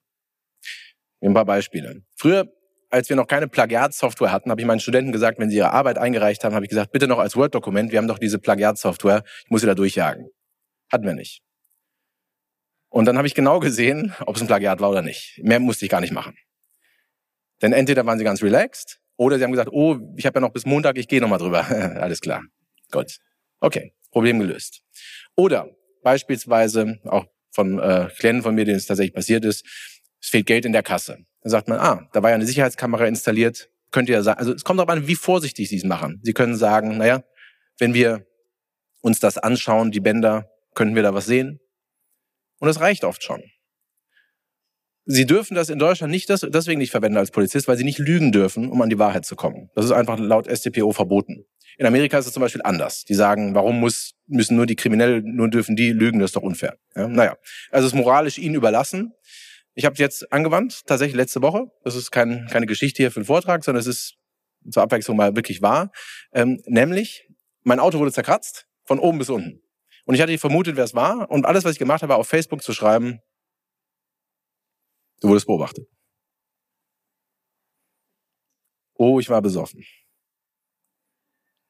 Ein 1.22 1.34
paar 1.34 1.46
Beispiele. 1.46 2.04
Früher, 2.16 2.52
als 2.90 3.10
wir 3.10 3.16
noch 3.16 3.28
keine 3.28 3.48
Plagiatsoftware 3.48 4.32
hatten, 4.32 4.52
habe 4.52 4.62
ich 4.62 4.68
meinen 4.68 4.80
Studenten 4.80 5.12
gesagt, 5.12 5.40
wenn 5.40 5.50
sie 5.50 5.58
ihre 5.58 5.72
Arbeit 5.72 5.98
eingereicht 5.98 6.44
haben, 6.44 6.54
habe 6.54 6.66
ich 6.66 6.70
gesagt, 6.70 6.92
bitte 6.92 7.08
noch 7.08 7.20
als 7.20 7.36
Word-Dokument, 7.36 7.92
wir 7.92 7.98
haben 8.00 8.08
doch 8.08 8.20
diese 8.20 8.40
Plagiatsoftware, 8.40 9.24
ich 9.46 9.50
muss 9.50 9.62
sie 9.62 9.68
da 9.68 9.76
durchjagen. 9.76 10.30
Hatten 10.92 11.06
wir 11.06 11.14
nicht. 11.14 11.42
Und 12.90 13.06
dann 13.06 13.18
habe 13.18 13.26
ich 13.26 13.34
genau 13.34 13.60
gesehen, 13.60 14.14
ob 14.26 14.36
es 14.36 14.42
ein 14.42 14.48
Plagiat 14.48 14.80
war 14.80 14.92
oder 14.92 15.02
nicht. 15.02 15.40
Mehr 15.42 15.60
musste 15.60 15.86
ich 15.86 15.90
gar 15.90 16.02
nicht 16.02 16.14
machen. 16.14 16.38
Denn 17.62 17.74
entweder 17.74 18.06
waren 18.06 18.20
sie 18.20 18.24
ganz 18.24 18.44
relaxed 18.44 19.00
oder 19.16 19.38
sie 19.38 19.44
haben 19.44 19.52
gesagt, 19.52 19.72
oh, 19.72 19.98
ich 20.16 20.26
habe 20.26 20.38
ja 20.38 20.42
noch 20.42 20.54
bis 20.54 20.66
Montag, 20.66 20.98
ich 20.98 21.08
gehe 21.08 21.22
noch 21.22 21.30
mal 21.30 21.38
drüber. 21.38 21.66
Alles 22.02 22.20
klar. 22.20 22.44
Gut. 22.92 23.18
Okay, 23.60 23.96
Problem 24.12 24.40
gelöst. 24.40 24.84
Oder 25.36 25.70
Beispielsweise 26.04 27.00
auch 27.06 27.26
von 27.52 27.80
äh, 27.80 28.10
Klienten 28.18 28.44
von 28.44 28.56
mir, 28.56 28.66
denen 28.66 28.78
es 28.78 28.86
tatsächlich 28.86 29.14
passiert 29.14 29.46
ist, 29.46 29.66
es 30.22 30.30
fehlt 30.30 30.46
Geld 30.46 30.66
in 30.66 30.74
der 30.74 30.84
Kasse. 30.84 31.20
Dann 31.42 31.50
sagt 31.50 31.68
man, 31.68 31.80
ah, 31.80 32.08
da 32.14 32.24
war 32.24 32.30
ja 32.30 32.36
eine 32.36 32.46
Sicherheitskamera 32.46 33.06
installiert. 33.06 33.70
Könnt 33.92 34.10
ihr 34.10 34.16
ja 34.16 34.24
sagen, 34.24 34.40
also 34.40 34.54
es 34.54 34.64
kommt 34.64 34.80
darauf 34.80 34.90
an, 34.90 35.08
wie 35.08 35.16
vorsichtig 35.16 35.70
Sie 35.70 35.78
es 35.78 35.84
machen. 35.84 36.20
Sie 36.24 36.34
können 36.34 36.56
sagen, 36.56 36.98
naja, 36.98 37.24
wenn 37.80 37.94
wir 37.94 38.26
uns 39.02 39.20
das 39.20 39.38
anschauen, 39.38 39.92
die 39.92 40.00
Bänder, 40.00 40.50
könnten 40.74 40.96
wir 40.96 41.04
da 41.04 41.14
was 41.14 41.26
sehen? 41.26 41.60
Und 42.60 42.68
das 42.68 42.80
reicht 42.80 43.04
oft 43.04 43.24
schon. 43.24 43.44
Sie 45.06 45.26
dürfen 45.26 45.56
das 45.56 45.70
in 45.70 45.80
Deutschland 45.80 46.12
nicht 46.12 46.30
deswegen 46.30 46.80
nicht 46.80 46.92
verwenden 46.92 47.18
als 47.18 47.32
Polizist, 47.32 47.68
weil 47.68 47.78
sie 47.78 47.84
nicht 47.84 48.00
lügen 48.00 48.32
dürfen, 48.32 48.70
um 48.70 48.82
an 48.82 48.90
die 48.90 49.00
Wahrheit 49.00 49.26
zu 49.26 49.36
kommen. 49.36 49.70
Das 49.76 49.84
ist 49.84 49.92
einfach 49.92 50.18
laut 50.18 50.48
StPO 50.48 50.94
verboten. 50.94 51.46
In 51.78 51.86
Amerika 51.86 52.18
ist 52.18 52.28
es 52.28 52.34
zum 52.34 52.42
Beispiel 52.42 52.62
anders. 52.64 53.04
Die 53.04 53.16
sagen, 53.16 53.56
warum 53.56 53.80
muss, 53.80 54.14
müssen 54.28 54.56
nur 54.56 54.66
die 54.66 54.76
Kriminellen, 54.76 55.36
nur 55.36 55.50
dürfen 55.50 55.76
die 55.76 55.92
lügen, 55.92 56.20
das 56.20 56.30
ist 56.30 56.36
doch 56.36 56.44
unfair. 56.44 56.78
Ja, 56.96 57.08
naja, 57.08 57.36
also 57.72 57.88
es 57.88 57.94
ist 57.94 58.00
moralisch 58.00 58.38
ihnen 58.38 58.56
überlassen. 58.56 59.12
Ich 59.74 59.86
habe 59.86 59.94
es 59.94 60.00
jetzt 60.00 60.32
angewandt, 60.32 60.84
tatsächlich 60.86 61.16
letzte 61.16 61.42
Woche. 61.42 61.66
Das 61.84 61.96
ist 61.96 62.12
kein, 62.12 62.48
keine 62.50 62.68
Geschichte 62.68 63.02
hier 63.02 63.12
für 63.12 63.18
einen 63.18 63.26
Vortrag, 63.26 63.64
sondern 63.64 63.82
es 63.82 63.88
ist 63.88 64.16
zur 64.70 64.84
Abwechslung 64.84 65.18
mal 65.18 65.36
wirklich 65.36 65.62
wahr. 65.62 65.92
Ähm, 66.32 66.62
nämlich, 66.66 67.28
mein 67.64 67.80
Auto 67.80 68.00
wurde 68.00 68.12
zerkratzt, 68.12 68.68
von 68.86 69.00
oben 69.00 69.18
bis 69.18 69.30
unten. 69.30 69.62
Und 70.06 70.16
ich 70.16 70.22
hatte 70.22 70.38
vermutet, 70.38 70.76
wer 70.76 70.84
es 70.84 70.94
war. 70.94 71.30
Und 71.32 71.46
alles, 71.46 71.64
was 71.64 71.74
ich 71.74 71.80
gemacht 71.80 72.04
habe, 72.04 72.16
auf 72.16 72.28
Facebook 72.28 72.62
zu 72.62 72.74
schreiben, 72.74 73.20
du 75.24 75.30
wurdest 75.30 75.48
beobachtet. 75.48 75.88
Oh, 78.96 79.20
ich 79.20 79.30
war 79.30 79.42
besoffen. 79.42 79.84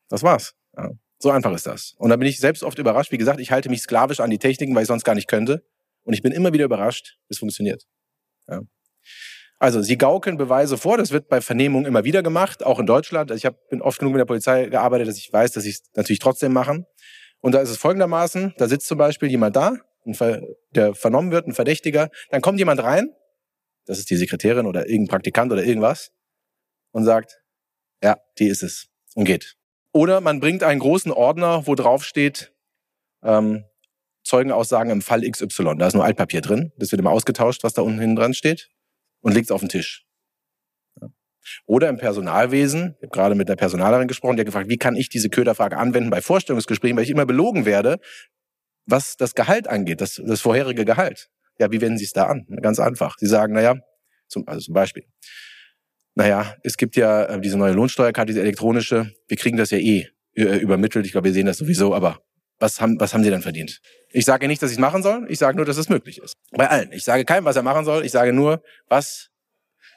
Das 0.09 0.23
war's. 0.23 0.53
Ja. 0.75 0.89
So 1.19 1.31
einfach 1.31 1.53
ist 1.53 1.65
das. 1.65 1.93
Und 1.97 2.09
da 2.09 2.17
bin 2.17 2.27
ich 2.27 2.39
selbst 2.39 2.63
oft 2.63 2.77
überrascht. 2.77 3.11
Wie 3.11 3.17
gesagt, 3.17 3.39
ich 3.39 3.51
halte 3.51 3.69
mich 3.69 3.81
sklavisch 3.81 4.19
an 4.19 4.29
die 4.29 4.39
Techniken, 4.39 4.75
weil 4.75 4.81
ich 4.81 4.87
sonst 4.87 5.05
gar 5.05 5.15
nicht 5.15 5.29
könnte. 5.29 5.63
Und 6.03 6.13
ich 6.13 6.21
bin 6.21 6.33
immer 6.33 6.51
wieder 6.51 6.65
überrascht, 6.65 7.17
es 7.29 7.37
funktioniert. 7.37 7.83
Ja. 8.47 8.61
Also, 9.57 9.81
sie 9.81 9.97
gaukeln 9.97 10.35
Beweise 10.35 10.77
vor. 10.77 10.97
Das 10.97 11.11
wird 11.11 11.29
bei 11.29 11.39
Vernehmungen 11.39 11.85
immer 11.85 12.03
wieder 12.03 12.23
gemacht, 12.23 12.65
auch 12.65 12.79
in 12.79 12.85
Deutschland. 12.85 13.31
Also 13.31 13.37
ich 13.37 13.45
hab, 13.45 13.69
bin 13.69 13.81
oft 13.81 13.99
genug 13.99 14.13
mit 14.13 14.19
der 14.19 14.25
Polizei 14.25 14.65
gearbeitet, 14.65 15.07
dass 15.07 15.17
ich 15.17 15.31
weiß, 15.31 15.53
dass 15.53 15.63
sie 15.63 15.69
es 15.69 15.83
natürlich 15.95 16.19
trotzdem 16.19 16.51
machen. 16.51 16.85
Und 17.39 17.53
da 17.53 17.61
ist 17.61 17.69
es 17.69 17.77
folgendermaßen, 17.77 18.53
da 18.57 18.67
sitzt 18.67 18.87
zum 18.87 18.97
Beispiel 18.97 19.29
jemand 19.29 19.55
da, 19.55 19.77
der 20.71 20.95
vernommen 20.95 21.31
wird, 21.31 21.47
ein 21.47 21.53
Verdächtiger. 21.53 22.09
Dann 22.29 22.41
kommt 22.41 22.59
jemand 22.59 22.83
rein, 22.83 23.13
das 23.85 23.99
ist 23.99 24.09
die 24.09 24.15
Sekretärin 24.15 24.65
oder 24.65 24.87
irgendein 24.87 25.09
Praktikant 25.09 25.51
oder 25.51 25.63
irgendwas, 25.63 26.11
und 26.91 27.05
sagt, 27.05 27.41
ja, 28.03 28.17
die 28.39 28.47
ist 28.47 28.63
es, 28.63 28.87
und 29.15 29.25
geht. 29.25 29.55
Oder 29.91 30.21
man 30.21 30.39
bringt 30.39 30.63
einen 30.63 30.79
großen 30.79 31.11
Ordner, 31.11 31.67
wo 31.67 31.75
drauf 31.75 32.03
steht, 32.03 32.53
ähm, 33.23 33.65
Zeugenaussagen 34.23 34.91
im 34.91 35.01
Fall 35.01 35.29
XY. 35.29 35.75
Da 35.77 35.87
ist 35.87 35.93
nur 35.93 36.05
Altpapier 36.05 36.41
drin. 36.41 36.71
Das 36.77 36.91
wird 36.91 36.99
immer 36.99 37.11
ausgetauscht, 37.11 37.63
was 37.63 37.73
da 37.73 37.81
unten 37.81 37.99
hinten 37.99 38.15
dran 38.15 38.33
steht, 38.33 38.69
und 39.21 39.33
legt 39.33 39.45
es 39.45 39.51
auf 39.51 39.61
den 39.61 39.69
Tisch. 39.69 40.05
Oder 41.65 41.89
im 41.89 41.97
Personalwesen, 41.97 42.95
ich 42.97 43.03
habe 43.03 43.11
gerade 43.11 43.35
mit 43.35 43.49
der 43.49 43.57
Personalerin 43.57 44.07
gesprochen, 44.07 44.37
die 44.37 44.41
hat 44.41 44.45
gefragt, 44.45 44.69
wie 44.69 44.77
kann 44.77 44.95
ich 44.95 45.09
diese 45.09 45.29
Köderfrage 45.29 45.77
anwenden 45.77 46.09
bei 46.09 46.21
Vorstellungsgesprächen, 46.21 46.95
weil 46.95 47.03
ich 47.03 47.09
immer 47.09 47.25
belogen 47.25 47.65
werde, 47.65 47.99
was 48.85 49.17
das 49.17 49.35
Gehalt 49.35 49.67
angeht, 49.67 49.99
das, 50.01 50.21
das 50.25 50.41
vorherige 50.41 50.85
Gehalt. 50.85 51.29
Ja, 51.59 51.71
wie 51.71 51.81
wenden 51.81 51.97
Sie 51.97 52.05
es 52.05 52.13
da 52.13 52.25
an? 52.25 52.45
Ganz 52.61 52.79
einfach. 52.79 53.15
Sie 53.17 53.27
sagen, 53.27 53.53
naja, 53.53 53.75
zum, 54.27 54.47
also 54.47 54.61
zum 54.61 54.73
Beispiel, 54.73 55.05
naja, 56.15 56.55
es 56.63 56.77
gibt 56.77 56.95
ja 56.95 57.25
äh, 57.25 57.41
diese 57.41 57.57
neue 57.57 57.73
Lohnsteuerkarte, 57.73 58.31
diese 58.31 58.41
elektronische. 58.41 59.11
Wir 59.27 59.37
kriegen 59.37 59.57
das 59.57 59.71
ja 59.71 59.77
eh 59.77 60.07
äh, 60.35 60.57
übermittelt. 60.57 61.05
Ich 61.05 61.11
glaube, 61.11 61.25
wir 61.25 61.33
sehen 61.33 61.45
das 61.45 61.57
sowieso, 61.57 61.93
aber 61.93 62.19
was 62.59 62.79
haben, 62.79 62.99
was 62.99 63.13
haben 63.13 63.23
sie 63.23 63.29
dann 63.29 63.41
verdient? 63.41 63.81
Ich 64.09 64.25
sage 64.25 64.47
nicht, 64.47 64.61
dass 64.61 64.69
sie 64.69 64.75
es 64.75 64.79
machen 64.79 65.03
sollen. 65.03 65.25
Ich 65.29 65.39
sage 65.39 65.57
nur, 65.57 65.65
dass 65.65 65.77
es 65.77 65.89
möglich 65.89 66.19
ist. 66.19 66.35
Bei 66.51 66.69
allen. 66.69 66.91
Ich 66.91 67.03
sage 67.03 67.25
keinem, 67.25 67.45
was 67.45 67.55
er 67.55 67.63
machen 67.63 67.83
soll. 67.83 68.05
Ich 68.05 68.11
sage 68.11 68.31
nur, 68.31 68.61
was 68.87 69.29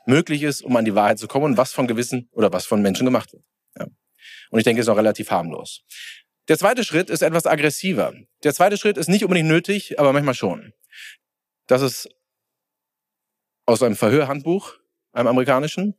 möglich 0.06 0.42
ist, 0.42 0.62
um 0.62 0.74
an 0.76 0.84
die 0.84 0.94
Wahrheit 0.94 1.18
zu 1.18 1.28
kommen 1.28 1.44
und 1.44 1.56
was 1.56 1.72
von 1.72 1.86
Gewissen 1.86 2.28
oder 2.32 2.52
was 2.52 2.66
von 2.66 2.80
Menschen 2.80 3.04
gemacht 3.04 3.32
wird. 3.32 3.44
Ja. 3.78 3.86
Und 4.50 4.58
ich 4.58 4.64
denke, 4.64 4.80
es 4.80 4.84
ist 4.84 4.88
noch 4.88 4.96
relativ 4.96 5.30
harmlos. 5.30 5.82
Der 6.48 6.56
zweite 6.58 6.84
Schritt 6.84 7.10
ist 7.10 7.22
etwas 7.22 7.46
aggressiver. 7.46 8.14
Der 8.44 8.54
zweite 8.54 8.76
Schritt 8.78 8.96
ist 8.96 9.08
nicht 9.08 9.24
unbedingt 9.24 9.48
nötig, 9.48 9.98
aber 9.98 10.12
manchmal 10.12 10.34
schon. 10.34 10.72
Das 11.66 11.82
ist 11.82 12.08
aus 13.64 13.82
einem 13.82 13.96
Verhörhandbuch, 13.96 14.74
einem 15.12 15.28
amerikanischen. 15.28 15.94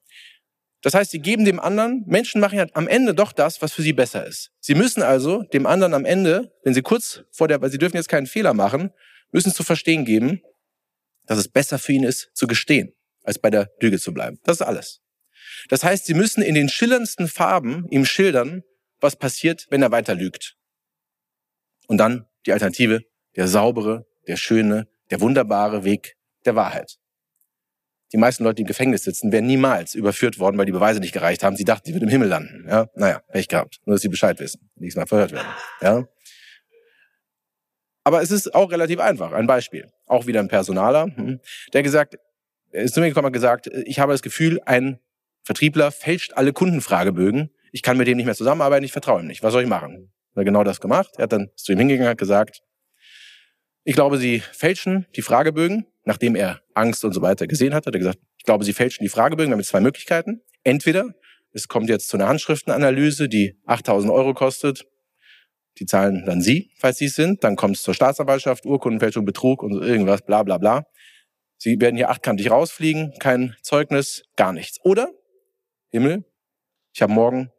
Das 0.82 0.94
heißt, 0.94 1.12
sie 1.12 1.20
geben 1.20 1.44
dem 1.44 1.60
anderen, 1.60 2.04
Menschen 2.08 2.40
machen 2.40 2.58
ja 2.58 2.68
am 2.74 2.88
Ende 2.88 3.14
doch 3.14 3.34
das, 3.34 3.62
was 3.62 3.74
für 3.74 3.82
sie 3.82 3.94
besser 3.94 4.26
ist. 4.26 4.52
Sie 4.60 4.76
müssen 4.76 5.02
also 5.02 5.44
dem 5.44 5.66
anderen 5.66 5.94
am 5.94 6.06
Ende, 6.06 6.54
wenn 6.64 6.74
sie 6.74 6.82
kurz 6.82 7.24
vor 7.32 7.48
der, 7.48 7.62
weil 7.62 7.72
sie 7.72 7.78
dürfen 7.78 7.98
jetzt 7.98 8.10
keinen 8.10 8.28
Fehler 8.28 8.54
machen, 8.54 8.92
müssen 9.32 9.54
zu 9.54 9.64
verstehen 9.64 10.06
geben, 10.06 10.42
dass 11.26 11.38
es 11.38 11.50
besser 11.50 11.80
für 11.80 11.94
ihn 11.94 12.04
ist, 12.04 12.30
zu 12.34 12.48
gestehen, 12.48 12.94
als 13.24 13.40
bei 13.40 13.50
der 13.50 13.72
Lüge 13.82 14.00
zu 14.00 14.14
bleiben. 14.14 14.40
Das 14.44 14.58
ist 14.58 14.62
alles. 14.62 15.02
Das 15.70 15.84
heißt, 15.84 16.06
sie 16.06 16.14
müssen 16.14 16.42
in 16.42 16.56
den 16.56 16.70
schillerndsten 16.70 17.28
Farben 17.28 17.88
ihm 17.90 18.06
schildern, 18.06 18.64
was 19.00 19.16
passiert, 19.16 19.68
wenn 19.70 19.82
er 19.82 19.92
weiter 19.92 20.16
lügt. 20.16 20.56
Und 21.88 21.98
dann 21.98 22.28
die 22.46 22.54
Alternative, 22.54 23.04
der 23.36 23.48
saubere, 23.48 24.06
der 24.28 24.38
schöne, 24.38 24.88
der 25.10 25.22
wunderbare 25.22 25.84
Weg 25.84 26.16
der 26.46 26.56
Wahrheit. 26.56 26.98
Die 28.14 28.18
meisten 28.18 28.44
Leute, 28.44 28.56
die 28.56 28.62
im 28.62 28.68
Gefängnis 28.68 29.04
sitzen, 29.04 29.32
wären 29.32 29.46
niemals 29.46 29.94
überführt 29.94 30.40
worden, 30.40 30.58
weil 30.58 30.66
die 30.66 30.72
Beweise 30.72 31.02
nicht 31.02 31.12
gereicht 31.12 31.44
haben. 31.44 31.58
Sie 31.58 31.66
dachten, 31.66 31.88
sie 31.88 31.94
würden 31.94 32.06
im 32.06 32.10
Himmel 32.10 32.30
landen. 32.30 32.66
Ja, 32.68 32.88
naja, 32.96 33.22
Pech 33.32 33.50
gehabt. 33.50 33.80
Nur, 33.86 33.96
dass 33.96 34.02
sie 34.02 34.08
Bescheid 34.08 34.40
wissen. 34.40 34.70
Nächstes 34.76 35.00
Mal 35.00 35.08
verhört 35.08 35.34
werden. 35.34 35.48
Ja. 35.82 36.08
Aber 38.06 38.22
es 38.22 38.32
ist 38.32 38.56
auch 38.56 38.72
relativ 38.72 39.02
einfach. 39.02 39.34
Ein 39.34 39.48
Beispiel. 39.48 39.92
Auch 40.06 40.26
wieder 40.26 40.40
ein 40.40 40.48
Personaler, 40.48 41.08
hm, 41.14 41.42
der 41.74 41.84
gesagt, 41.84 42.18
er 42.72 42.84
ist 42.84 42.94
zu 42.94 43.02
mir 43.02 43.10
gekommen 43.10 43.28
und 43.28 43.34
gesagt, 43.34 43.68
ich 43.86 44.00
habe 44.00 44.14
das 44.14 44.22
Gefühl, 44.22 44.62
ein 44.66 45.00
Vertriebler 45.44 45.92
fälscht 45.92 46.34
alle 46.34 46.54
Kundenfragebögen. 46.54 47.50
Ich 47.74 47.82
kann 47.82 47.98
mit 47.98 48.08
dem 48.08 48.16
nicht 48.16 48.26
mehr 48.26 48.36
zusammenarbeiten, 48.36 48.86
ich 48.86 48.94
vertraue 48.94 49.20
ihm 49.20 49.28
nicht. 49.28 49.44
Was 49.44 49.52
soll 49.52 49.64
ich 49.64 49.70
machen? 49.70 50.14
Er 50.36 50.42
hat 50.42 50.46
genau 50.46 50.64
das 50.64 50.80
gemacht. 50.80 51.12
Er 51.18 51.24
hat 51.24 51.34
dann 51.34 51.50
zu 51.56 51.74
ihm 51.74 51.80
hingegangen 51.80 52.12
und 52.12 52.18
gesagt, 52.18 52.62
ich 53.88 53.96
glaube, 53.96 54.18
Sie 54.18 54.42
fälschen 54.42 55.08
die 55.16 55.22
Fragebögen, 55.22 55.86
nachdem 56.04 56.36
er 56.36 56.62
Angst 56.74 57.06
und 57.06 57.14
so 57.14 57.22
weiter 57.22 57.48
gesehen 57.48 57.74
hat, 57.74 57.86
hat 57.86 57.96
er 57.96 58.00
gesagt, 58.00 58.20
ich 58.38 58.44
glaube, 58.44 58.66
Sie 58.66 58.74
fälschen 58.74 59.06
die 59.06 59.10
Fragebögen. 59.10 59.50
Wir 59.50 59.54
haben 59.54 59.62
jetzt 59.62 59.70
zwei 59.70 59.80
Möglichkeiten. 59.80 60.42
Entweder 60.66 61.16
es 61.54 61.70
kommt 61.70 61.88
jetzt 61.88 62.10
zu 62.10 62.18
einer 62.18 62.28
Handschriftenanalyse, 62.28 63.30
die 63.30 63.58
8000 63.66 64.12
Euro 64.12 64.34
kostet. 64.34 64.86
Die 65.80 65.86
zahlen 65.86 66.26
dann 66.26 66.42
Sie, 66.42 66.70
falls 66.78 66.98
Sie 66.98 67.06
es 67.06 67.16
sind. 67.16 67.46
Dann 67.46 67.56
kommt 67.56 67.78
es 67.78 67.82
zur 67.82 67.94
Staatsanwaltschaft, 67.94 68.66
Urkundenfälschung, 68.66 69.24
Betrug 69.24 69.64
und 69.64 69.82
irgendwas, 69.82 70.22
bla 70.22 70.44
bla 70.44 70.58
bla. 70.58 70.84
Sie 71.58 71.80
werden 71.80 71.96
hier 71.96 72.10
achtkantig 72.10 72.52
rausfliegen, 72.52 73.14
kein 73.20 73.56
Zeugnis, 73.62 74.24
gar 74.36 74.52
nichts. 74.52 74.84
Oder, 74.84 75.14
Himmel, 75.92 76.26
ich 76.94 77.02
habe 77.02 77.14
morgen 77.14 77.52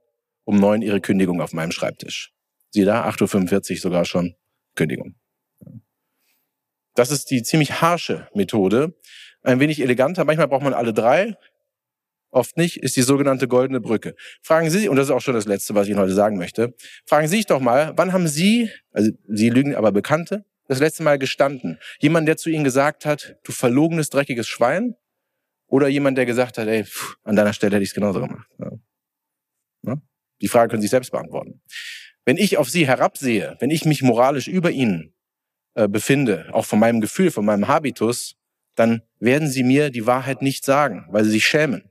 um 0.44 0.60
neun 0.60 0.82
Ihre 0.82 1.00
Kündigung 1.00 1.40
auf 1.40 1.54
meinem 1.54 1.72
Schreibtisch. 1.72 2.34
Sie 2.68 2.84
da, 2.84 3.08
8.45 3.08 3.70
Uhr 3.70 3.76
sogar 3.78 4.04
schon 4.04 4.34
Kündigung. 4.74 5.14
Das 6.98 7.12
ist 7.12 7.30
die 7.30 7.44
ziemlich 7.44 7.80
harsche 7.80 8.26
Methode. 8.34 8.92
Ein 9.42 9.60
wenig 9.60 9.80
eleganter, 9.80 10.24
manchmal 10.24 10.48
braucht 10.48 10.64
man 10.64 10.74
alle 10.74 10.92
drei, 10.92 11.36
oft 12.32 12.56
nicht, 12.56 12.78
ist 12.78 12.96
die 12.96 13.02
sogenannte 13.02 13.46
goldene 13.46 13.80
Brücke. 13.80 14.16
Fragen 14.42 14.68
Sie, 14.68 14.88
und 14.88 14.96
das 14.96 15.06
ist 15.06 15.12
auch 15.12 15.20
schon 15.20 15.34
das 15.34 15.44
Letzte, 15.44 15.76
was 15.76 15.86
ich 15.86 15.92
Ihnen 15.92 16.00
heute 16.00 16.12
sagen 16.12 16.38
möchte, 16.38 16.74
fragen 17.06 17.28
Sie 17.28 17.36
sich 17.36 17.46
doch 17.46 17.60
mal, 17.60 17.92
wann 17.94 18.12
haben 18.12 18.26
Sie, 18.26 18.72
also 18.90 19.12
Sie 19.28 19.48
lügen 19.48 19.76
aber 19.76 19.92
Bekannte, 19.92 20.44
das 20.66 20.80
letzte 20.80 21.04
Mal 21.04 21.20
gestanden? 21.20 21.78
Jemand, 22.00 22.26
der 22.26 22.36
zu 22.36 22.50
Ihnen 22.50 22.64
gesagt 22.64 23.06
hat, 23.06 23.36
du 23.44 23.52
verlogenes, 23.52 24.10
dreckiges 24.10 24.48
Schwein? 24.48 24.96
Oder 25.68 25.86
jemand, 25.86 26.18
der 26.18 26.26
gesagt 26.26 26.58
hat, 26.58 26.66
ey, 26.66 26.82
pff, 26.82 27.16
an 27.22 27.36
deiner 27.36 27.52
Stelle 27.52 27.76
hätte 27.76 27.84
ich 27.84 27.90
es 27.90 27.94
genauso 27.94 28.20
gemacht. 28.20 28.48
Ja. 28.58 28.72
Ja? 29.86 29.96
Die 30.40 30.48
Frage 30.48 30.70
können 30.70 30.82
Sie 30.82 30.88
selbst 30.88 31.12
beantworten. 31.12 31.62
Wenn 32.24 32.38
ich 32.38 32.56
auf 32.56 32.68
Sie 32.68 32.88
herabsehe, 32.88 33.56
wenn 33.60 33.70
ich 33.70 33.84
mich 33.84 34.02
moralisch 34.02 34.48
über 34.48 34.72
Ihnen 34.72 35.14
äh, 35.78 35.86
befinde, 35.86 36.48
auch 36.52 36.66
von 36.66 36.80
meinem 36.80 37.00
Gefühl, 37.00 37.30
von 37.30 37.44
meinem 37.44 37.68
Habitus, 37.68 38.34
dann 38.74 39.02
werden 39.20 39.48
Sie 39.48 39.62
mir 39.62 39.90
die 39.90 40.06
Wahrheit 40.06 40.42
nicht 40.42 40.64
sagen, 40.64 41.06
weil 41.10 41.22
Sie 41.22 41.30
sich 41.30 41.46
schämen. 41.46 41.88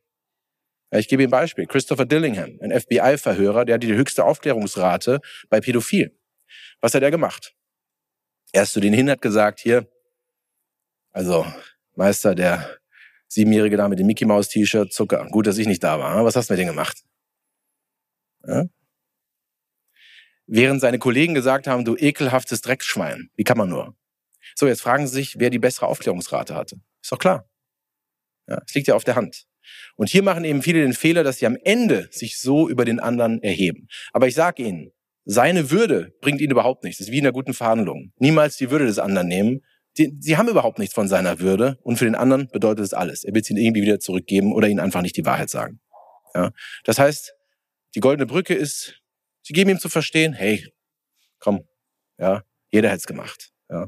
Ich 0.91 1.07
gebe 1.07 1.23
Ihnen 1.23 1.29
ein 1.29 1.39
Beispiel. 1.39 1.67
Christopher 1.67 2.05
Dillingham, 2.05 2.59
ein 2.61 2.77
FBI-Verhörer, 2.77 3.63
der 3.63 3.75
hat 3.75 3.83
die 3.83 3.93
höchste 3.93 4.25
Aufklärungsrate 4.25 5.21
bei 5.49 5.61
Pädophilen. 5.61 6.11
Was 6.81 6.95
hat 6.95 7.01
er 7.01 7.11
gemacht? 7.11 7.55
Er 8.51 8.63
ist 8.63 8.73
zu 8.73 8.81
denen 8.81 8.93
hin, 8.93 9.09
hat 9.09 9.21
gesagt, 9.21 9.61
hier, 9.61 9.87
also 11.11 11.45
Meister, 11.95 12.35
der 12.35 12.77
Siebenjährige 13.29 13.77
da 13.77 13.87
mit 13.87 13.99
dem 13.99 14.07
Mickey 14.07 14.25
Mouse 14.25 14.49
T-Shirt, 14.49 14.91
Zucker. 14.91 15.25
Gut, 15.31 15.47
dass 15.47 15.57
ich 15.57 15.67
nicht 15.67 15.83
da 15.83 15.97
war. 15.97 16.25
Was 16.25 16.35
hast 16.35 16.49
du 16.49 16.53
mit 16.53 16.59
denen 16.59 16.71
gemacht? 16.71 17.05
Ja? 18.45 18.65
Während 20.47 20.79
seine 20.81 20.97
Kollegen 20.97 21.33
gesagt 21.33 21.67
haben, 21.67 21.83
du 21.83 21.95
ekelhaftes 21.97 22.61
Drecksschwein. 22.61 23.29
Wie 23.35 23.43
kann 23.43 23.57
man 23.57 23.69
nur? 23.69 23.95
So, 24.55 24.65
jetzt 24.65 24.81
fragen 24.81 25.05
Sie 25.07 25.13
sich, 25.13 25.39
wer 25.39 25.49
die 25.49 25.59
bessere 25.59 25.87
Aufklärungsrate 25.87 26.55
hatte. 26.55 26.77
Ist 27.03 27.11
doch 27.11 27.19
klar. 27.19 27.49
Ja, 28.47 28.61
es 28.65 28.73
liegt 28.73 28.87
ja 28.87 28.95
auf 28.95 29.03
der 29.03 29.15
Hand. 29.15 29.45
Und 29.97 30.09
hier 30.09 30.23
machen 30.23 30.45
eben 30.45 30.61
viele 30.61 30.81
den 30.81 30.93
Fehler, 30.93 31.23
dass 31.23 31.39
sie 31.39 31.45
am 31.45 31.57
Ende 31.63 32.07
sich 32.11 32.39
so 32.39 32.69
über 32.69 32.85
den 32.85 32.99
anderen 33.01 33.43
erheben. 33.43 33.87
Aber 34.13 34.27
ich 34.27 34.35
sage 34.35 34.63
Ihnen, 34.63 34.91
seine 35.25 35.71
Würde 35.71 36.15
bringt 36.21 36.39
Ihnen 36.39 36.51
überhaupt 36.51 36.85
nichts. 36.85 36.99
Das 36.99 37.07
ist 37.07 37.11
wie 37.11 37.17
in 37.17 37.25
einer 37.25 37.33
guten 37.33 37.53
Verhandlung. 37.53 38.13
Niemals 38.17 38.55
die 38.55 38.71
Würde 38.71 38.85
des 38.85 38.99
anderen 38.99 39.27
nehmen. 39.27 39.61
Die, 39.97 40.15
sie 40.19 40.37
haben 40.37 40.47
überhaupt 40.47 40.79
nichts 40.79 40.95
von 40.95 41.09
seiner 41.09 41.39
Würde. 41.39 41.77
Und 41.81 41.97
für 41.97 42.05
den 42.05 42.15
anderen 42.15 42.47
bedeutet 42.47 42.85
es 42.85 42.93
alles. 42.93 43.25
Er 43.25 43.33
wird 43.33 43.43
es 43.43 43.49
Ihnen 43.49 43.59
irgendwie 43.59 43.81
wieder 43.81 43.99
zurückgeben 43.99 44.53
oder 44.53 44.69
Ihnen 44.69 44.79
einfach 44.79 45.01
nicht 45.01 45.17
die 45.17 45.25
Wahrheit 45.25 45.49
sagen. 45.49 45.81
Ja, 46.33 46.51
das 46.85 46.99
heißt, 46.99 47.33
die 47.95 47.99
goldene 47.99 48.27
Brücke 48.27 48.53
ist, 48.53 49.01
Sie 49.47 49.53
geben 49.53 49.69
ihm 49.69 49.79
zu 49.79 49.87
verstehen, 49.87 50.33
hey, 50.33 50.67
komm, 51.39 51.65
ja, 52.17 52.43
jeder 52.69 52.89
hätte 52.89 52.97
es 52.97 53.07
gemacht. 53.07 53.53
Ja. 53.69 53.87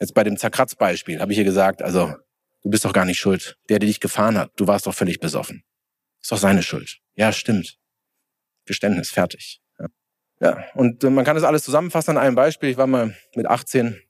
Jetzt 0.00 0.14
bei 0.14 0.24
dem 0.24 0.38
Zerkratz-Beispiel 0.38 1.20
habe 1.20 1.32
ich 1.32 1.36
hier 1.36 1.44
gesagt, 1.44 1.82
also 1.82 2.14
du 2.62 2.70
bist 2.70 2.86
doch 2.86 2.94
gar 2.94 3.04
nicht 3.04 3.18
schuld. 3.18 3.58
Der, 3.68 3.78
der 3.78 3.86
dich 3.86 4.00
gefahren 4.00 4.38
hat, 4.38 4.52
du 4.56 4.66
warst 4.66 4.86
doch 4.86 4.94
völlig 4.94 5.20
besoffen. 5.20 5.64
Ist 6.22 6.32
doch 6.32 6.38
seine 6.38 6.62
Schuld. 6.62 6.98
Ja, 7.14 7.30
stimmt. 7.30 7.78
Geständnis, 8.64 9.10
fertig. 9.10 9.60
Ja, 10.40 10.64
und 10.74 11.04
äh, 11.04 11.10
man 11.10 11.26
kann 11.26 11.34
das 11.34 11.44
alles 11.44 11.62
zusammenfassen 11.62 12.12
an 12.12 12.16
einem 12.16 12.34
Beispiel. 12.34 12.70
Ich 12.70 12.78
war 12.78 12.86
mal 12.86 13.14
mit 13.34 13.44
18, 13.44 14.00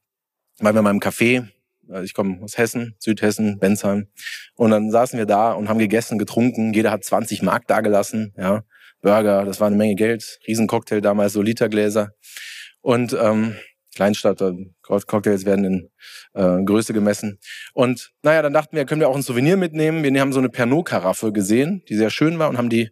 waren 0.61 0.75
wir 0.77 0.83
mal 0.83 0.91
im 0.91 1.01
Café. 1.01 1.49
Also 1.89 2.05
ich 2.05 2.15
komme 2.15 2.41
aus 2.45 2.59
Hessen, 2.59 2.95
Südhessen, 3.01 3.59
Bensheim. 3.59 4.07
Und 4.55 4.71
dann 4.71 4.93
saßen 4.93 5.19
wir 5.19 5.27
da 5.27 5.51
und 5.51 5.69
haben 5.69 5.79
gegessen, 5.81 6.17
getrunken. 6.17 6.75
Jeder 6.75 6.93
hat 6.93 7.03
20 7.03 7.43
Mark 7.43 7.67
dagelassen. 7.67 8.35
Ja, 8.37 8.63
Burger, 9.03 9.45
das 9.45 9.61
war 9.61 9.69
eine 9.69 9.77
Menge 9.77 9.95
Geld. 9.95 10.39
Riesencocktail 10.47 11.01
damals, 11.01 11.33
so 11.33 11.43
Litergläser. 11.43 12.11
Und 12.81 13.13
ähm, 13.13 13.57
Kleinstadt, 13.95 14.43
Cocktails 14.83 15.45
werden 15.45 15.65
in 15.65 15.91
äh, 16.35 16.63
Größe 16.65 16.93
gemessen. 16.93 17.39
Und 17.75 18.13
naja, 18.23 18.43
dann 18.43 18.53
dachten 18.53 18.77
wir, 18.77 18.85
können 18.85 19.01
wir 19.01 19.09
auch 19.09 19.17
ein 19.17 19.23
Souvenir 19.23 19.57
mitnehmen. 19.57 20.05
Wir 20.05 20.21
haben 20.21 20.33
so 20.33 20.39
eine 20.39 20.49
Pernod-Karaffe 20.49 21.33
gesehen, 21.33 21.83
die 21.89 21.97
sehr 21.97 22.11
schön 22.11 22.39
war 22.39 22.49
und 22.49 22.59
haben 22.59 22.69
die 22.69 22.91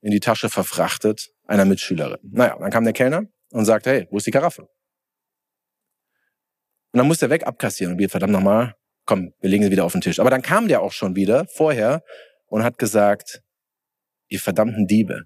in 0.00 0.12
die 0.12 0.20
Tasche 0.20 0.48
verfrachtet 0.48 1.30
einer 1.46 1.64
Mitschülerin. 1.64 2.18
Naja, 2.22 2.56
dann 2.58 2.70
kam 2.70 2.84
der 2.84 2.92
Kellner 2.92 3.24
und 3.50 3.64
sagte, 3.64 3.90
hey, 3.90 4.06
wo 4.10 4.18
ist 4.18 4.26
die 4.26 4.30
Karaffe? 4.30 4.62
Und 6.92 6.98
dann 6.98 7.06
musste 7.06 7.26
er 7.26 7.30
weg 7.30 7.46
abkassieren 7.46 7.94
und 7.94 7.98
wir, 7.98 8.08
verdammt 8.08 8.32
nochmal, 8.32 8.74
komm, 9.04 9.32
wir 9.40 9.50
legen 9.50 9.64
sie 9.64 9.70
wieder 9.70 9.84
auf 9.84 9.92
den 9.92 10.00
Tisch. 10.00 10.20
Aber 10.20 10.30
dann 10.30 10.42
kam 10.42 10.68
der 10.68 10.82
auch 10.82 10.92
schon 10.92 11.16
wieder 11.16 11.46
vorher 11.46 12.02
und 12.46 12.62
hat 12.62 12.78
gesagt, 12.78 13.42
ihr 14.28 14.40
verdammten 14.40 14.86
Diebe, 14.86 15.24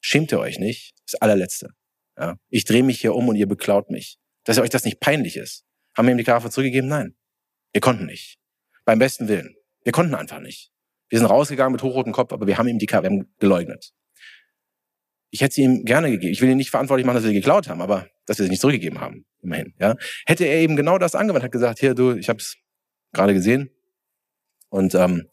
schämt 0.00 0.32
ihr 0.32 0.40
euch 0.40 0.58
nicht? 0.58 0.92
Das 1.06 1.20
allerletzte. 1.20 1.70
Ja, 2.18 2.36
ich 2.48 2.64
drehe 2.64 2.82
mich 2.82 3.00
hier 3.00 3.14
um 3.14 3.28
und 3.28 3.36
ihr 3.36 3.46
beklaut 3.48 3.90
mich. 3.90 4.18
Dass 4.44 4.58
euch 4.58 4.70
das 4.70 4.84
nicht 4.84 5.00
peinlich 5.00 5.36
ist. 5.36 5.64
Haben 5.96 6.06
wir 6.06 6.12
ihm 6.12 6.18
die 6.18 6.24
Karaffe 6.24 6.50
zurückgegeben? 6.50 6.88
Nein. 6.88 7.16
Wir 7.72 7.80
konnten 7.80 8.06
nicht. 8.06 8.38
Beim 8.84 8.98
besten 8.98 9.28
Willen. 9.28 9.56
Wir 9.84 9.92
konnten 9.92 10.14
einfach 10.14 10.40
nicht. 10.40 10.70
Wir 11.08 11.18
sind 11.18 11.28
rausgegangen 11.28 11.72
mit 11.72 11.82
hochrotem 11.82 12.12
Kopf, 12.12 12.32
aber 12.32 12.46
wir 12.46 12.58
haben 12.58 12.68
ihm 12.68 12.78
die 12.78 12.86
Karaffe, 12.86 13.10
wir 13.10 13.18
haben 13.18 13.34
geleugnet. 13.38 13.92
Ich 15.30 15.40
hätte 15.40 15.54
sie 15.54 15.62
ihm 15.62 15.84
gerne 15.84 16.10
gegeben. 16.10 16.32
Ich 16.32 16.40
will 16.40 16.50
ihn 16.50 16.56
nicht 16.56 16.70
verantwortlich 16.70 17.06
machen, 17.06 17.16
dass 17.16 17.24
wir 17.24 17.30
sie 17.30 17.36
geklaut 17.36 17.68
haben, 17.68 17.82
aber 17.82 18.08
dass 18.26 18.38
wir 18.38 18.44
sie 18.44 18.50
nicht 18.50 18.60
zurückgegeben 18.60 19.00
haben. 19.00 19.26
Immerhin. 19.42 19.74
Ja. 19.78 19.96
Hätte 20.26 20.44
er 20.44 20.60
eben 20.60 20.76
genau 20.76 20.98
das 20.98 21.14
angewandt, 21.14 21.44
hat 21.44 21.52
gesagt, 21.52 21.80
hier 21.80 21.94
du, 21.94 22.12
ich 22.12 22.28
habe 22.28 22.38
es 22.38 22.56
gerade 23.12 23.34
gesehen 23.34 23.70
und 24.70 24.94
ähm, 24.94 25.28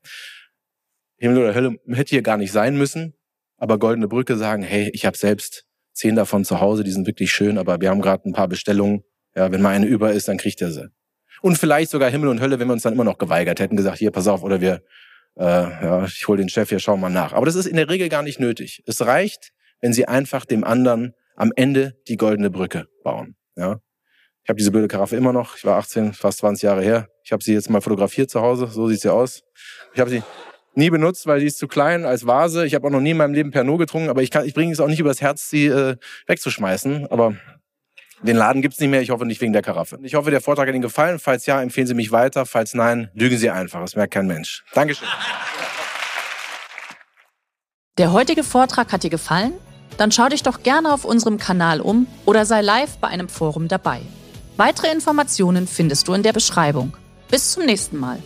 Himmel 1.22 1.44
oder 1.44 1.56
Hölle 1.56 1.78
hätte 1.88 2.10
hier 2.10 2.22
gar 2.22 2.38
nicht 2.38 2.52
sein 2.52 2.78
müssen, 2.78 3.14
aber 3.58 3.80
Goldene 3.80 4.08
Brücke 4.08 4.38
sagen, 4.38 4.64
hey, 4.64 4.90
ich 4.94 5.06
habe 5.06 5.18
selbst 5.18 5.66
zehn 5.94 6.16
davon 6.16 6.46
zu 6.46 6.60
Hause, 6.60 6.84
die 6.84 6.92
sind 6.92 7.08
wirklich 7.08 7.32
schön, 7.32 7.58
aber 7.58 7.80
wir 7.80 7.90
haben 7.90 8.02
gerade 8.02 8.28
ein 8.30 8.34
paar 8.34 8.48
Bestellungen. 8.48 9.04
Ja, 9.36 9.52
wenn 9.52 9.62
mal 9.62 9.70
eine 9.70 9.86
über 9.86 10.12
ist, 10.12 10.28
dann 10.28 10.38
kriegt 10.38 10.62
er 10.62 10.72
sie. 10.72 10.90
Und 11.42 11.58
vielleicht 11.58 11.92
sogar 11.92 12.10
Himmel 12.10 12.30
und 12.30 12.42
Hölle, 12.42 12.60
wenn 12.60 12.68
wir 12.68 12.74
uns 12.74 12.84
dann 12.84 12.94
immer 12.94 13.04
noch 13.04 13.18
geweigert 13.18 13.60
hätten, 13.60 13.78
gesagt, 13.78 14.00
hier, 14.00 14.12
pass 14.12 14.28
auf, 14.28 14.44
oder 14.44 14.62
wir 14.62 14.82
äh, 15.38 15.44
ja, 15.44 16.06
ich 16.06 16.28
hole 16.28 16.38
den 16.38 16.50
Chef 16.50 16.70
hier, 16.70 16.80
schau 16.80 16.98
mal 16.98 17.10
nach. 17.10 17.34
Aber 17.34 17.46
das 17.46 17.56
ist 17.56 17.66
in 17.66 17.78
der 17.78 17.90
Regel 17.90 18.10
gar 18.10 18.24
nicht 18.24 18.40
nötig. 18.40 18.84
Es 18.86 19.02
reicht, 19.02 19.52
wenn 19.80 19.94
Sie 19.94 20.08
einfach 20.08 20.46
dem 20.46 20.64
anderen 20.64 21.14
am 21.36 21.52
Ende 21.56 21.98
die 22.08 22.18
goldene 22.18 22.50
Brücke 22.50 22.88
bauen. 23.04 23.36
Ja? 23.56 23.80
Ich 24.44 24.50
habe 24.50 24.58
diese 24.58 24.72
blöde 24.72 24.88
Karaffe 24.88 25.16
immer 25.16 25.34
noch. 25.34 25.56
Ich 25.56 25.66
war 25.66 25.78
18, 25.78 26.14
fast 26.14 26.40
20 26.40 26.64
Jahre 26.64 26.82
her. 26.82 27.08
Ich 27.24 27.32
habe 27.32 27.44
sie 27.44 27.54
jetzt 27.54 27.70
mal 27.70 27.82
fotografiert 27.82 28.30
zu 28.30 28.42
Hause. 28.42 28.68
So 28.68 28.88
sieht 28.88 29.02
sie 29.02 29.12
aus. 29.12 29.44
Ich 29.94 30.00
habe 30.00 30.10
sie 30.10 30.24
nie 30.74 30.90
benutzt, 30.90 31.28
weil 31.28 31.40
die 31.40 31.48
ist 31.48 31.58
zu 31.58 31.68
klein 31.68 32.06
als 32.06 32.26
Vase. 32.26 32.66
Ich 32.66 32.76
habe 32.76 32.88
auch 32.88 32.92
noch 32.92 33.02
nie 33.02 33.12
in 33.12 33.18
meinem 33.18 33.34
Leben 33.34 33.52
Pernod 33.52 33.80
getrunken, 33.80 34.10
aber 34.10 34.22
ich, 34.22 34.34
ich 34.34 34.54
bringe 34.54 34.72
es 34.72 34.80
auch 34.80 34.88
nicht 34.88 35.00
übers 35.00 35.22
Herz, 35.22 35.50
sie 35.50 35.68
äh, 35.68 35.98
wegzuschmeißen. 36.28 37.08
Aber 37.08 37.36
den 38.24 38.38
Laden 38.38 38.62
gibt's 38.62 38.80
nicht 38.80 38.90
mehr. 38.90 39.02
Ich 39.02 39.10
hoffe 39.10 39.26
nicht 39.26 39.42
wegen 39.42 39.54
der 39.54 39.62
Karaffe. 39.62 40.00
Ich 40.04 40.16
hoffe, 40.16 40.32
der 40.32 40.42
Vortrag 40.42 40.68
hat 40.68 40.76
Ihnen 40.76 40.84
gefallen. 40.84 41.20
Falls 41.20 41.46
ja, 41.46 41.62
empfehlen 41.62 41.88
Sie 41.88 41.96
mich 41.96 42.12
weiter. 42.12 42.46
Falls 42.46 42.74
nein, 42.74 43.10
lügen 43.14 43.38
Sie 43.38 43.50
einfach. 43.50 43.82
Das 43.82 43.96
merkt 43.96 44.14
kein 44.14 44.28
Mensch. 44.28 44.64
Dankeschön. 44.74 45.08
Der 47.98 48.14
heutige 48.14 48.44
Vortrag 48.44 48.92
hat 48.94 49.04
dir 49.04 49.10
gefallen? 49.10 49.54
Dann 49.98 50.12
schau 50.12 50.30
dich 50.30 50.44
doch 50.44 50.64
gerne 50.64 50.94
auf 50.94 51.04
unserem 51.04 51.38
Kanal 51.38 51.82
um 51.82 52.08
oder 52.26 52.46
sei 52.46 52.62
live 52.62 52.98
bei 52.98 53.08
einem 53.08 53.28
Forum 53.28 53.68
dabei. 53.68 54.02
Weitere 54.58 54.92
Informationen 54.92 55.68
findest 55.68 56.08
du 56.08 56.14
in 56.14 56.24
der 56.24 56.34
Beschreibung. 56.34 56.96
Bis 57.30 57.52
zum 57.52 57.66
nächsten 57.66 57.98
Mal. 57.98 58.20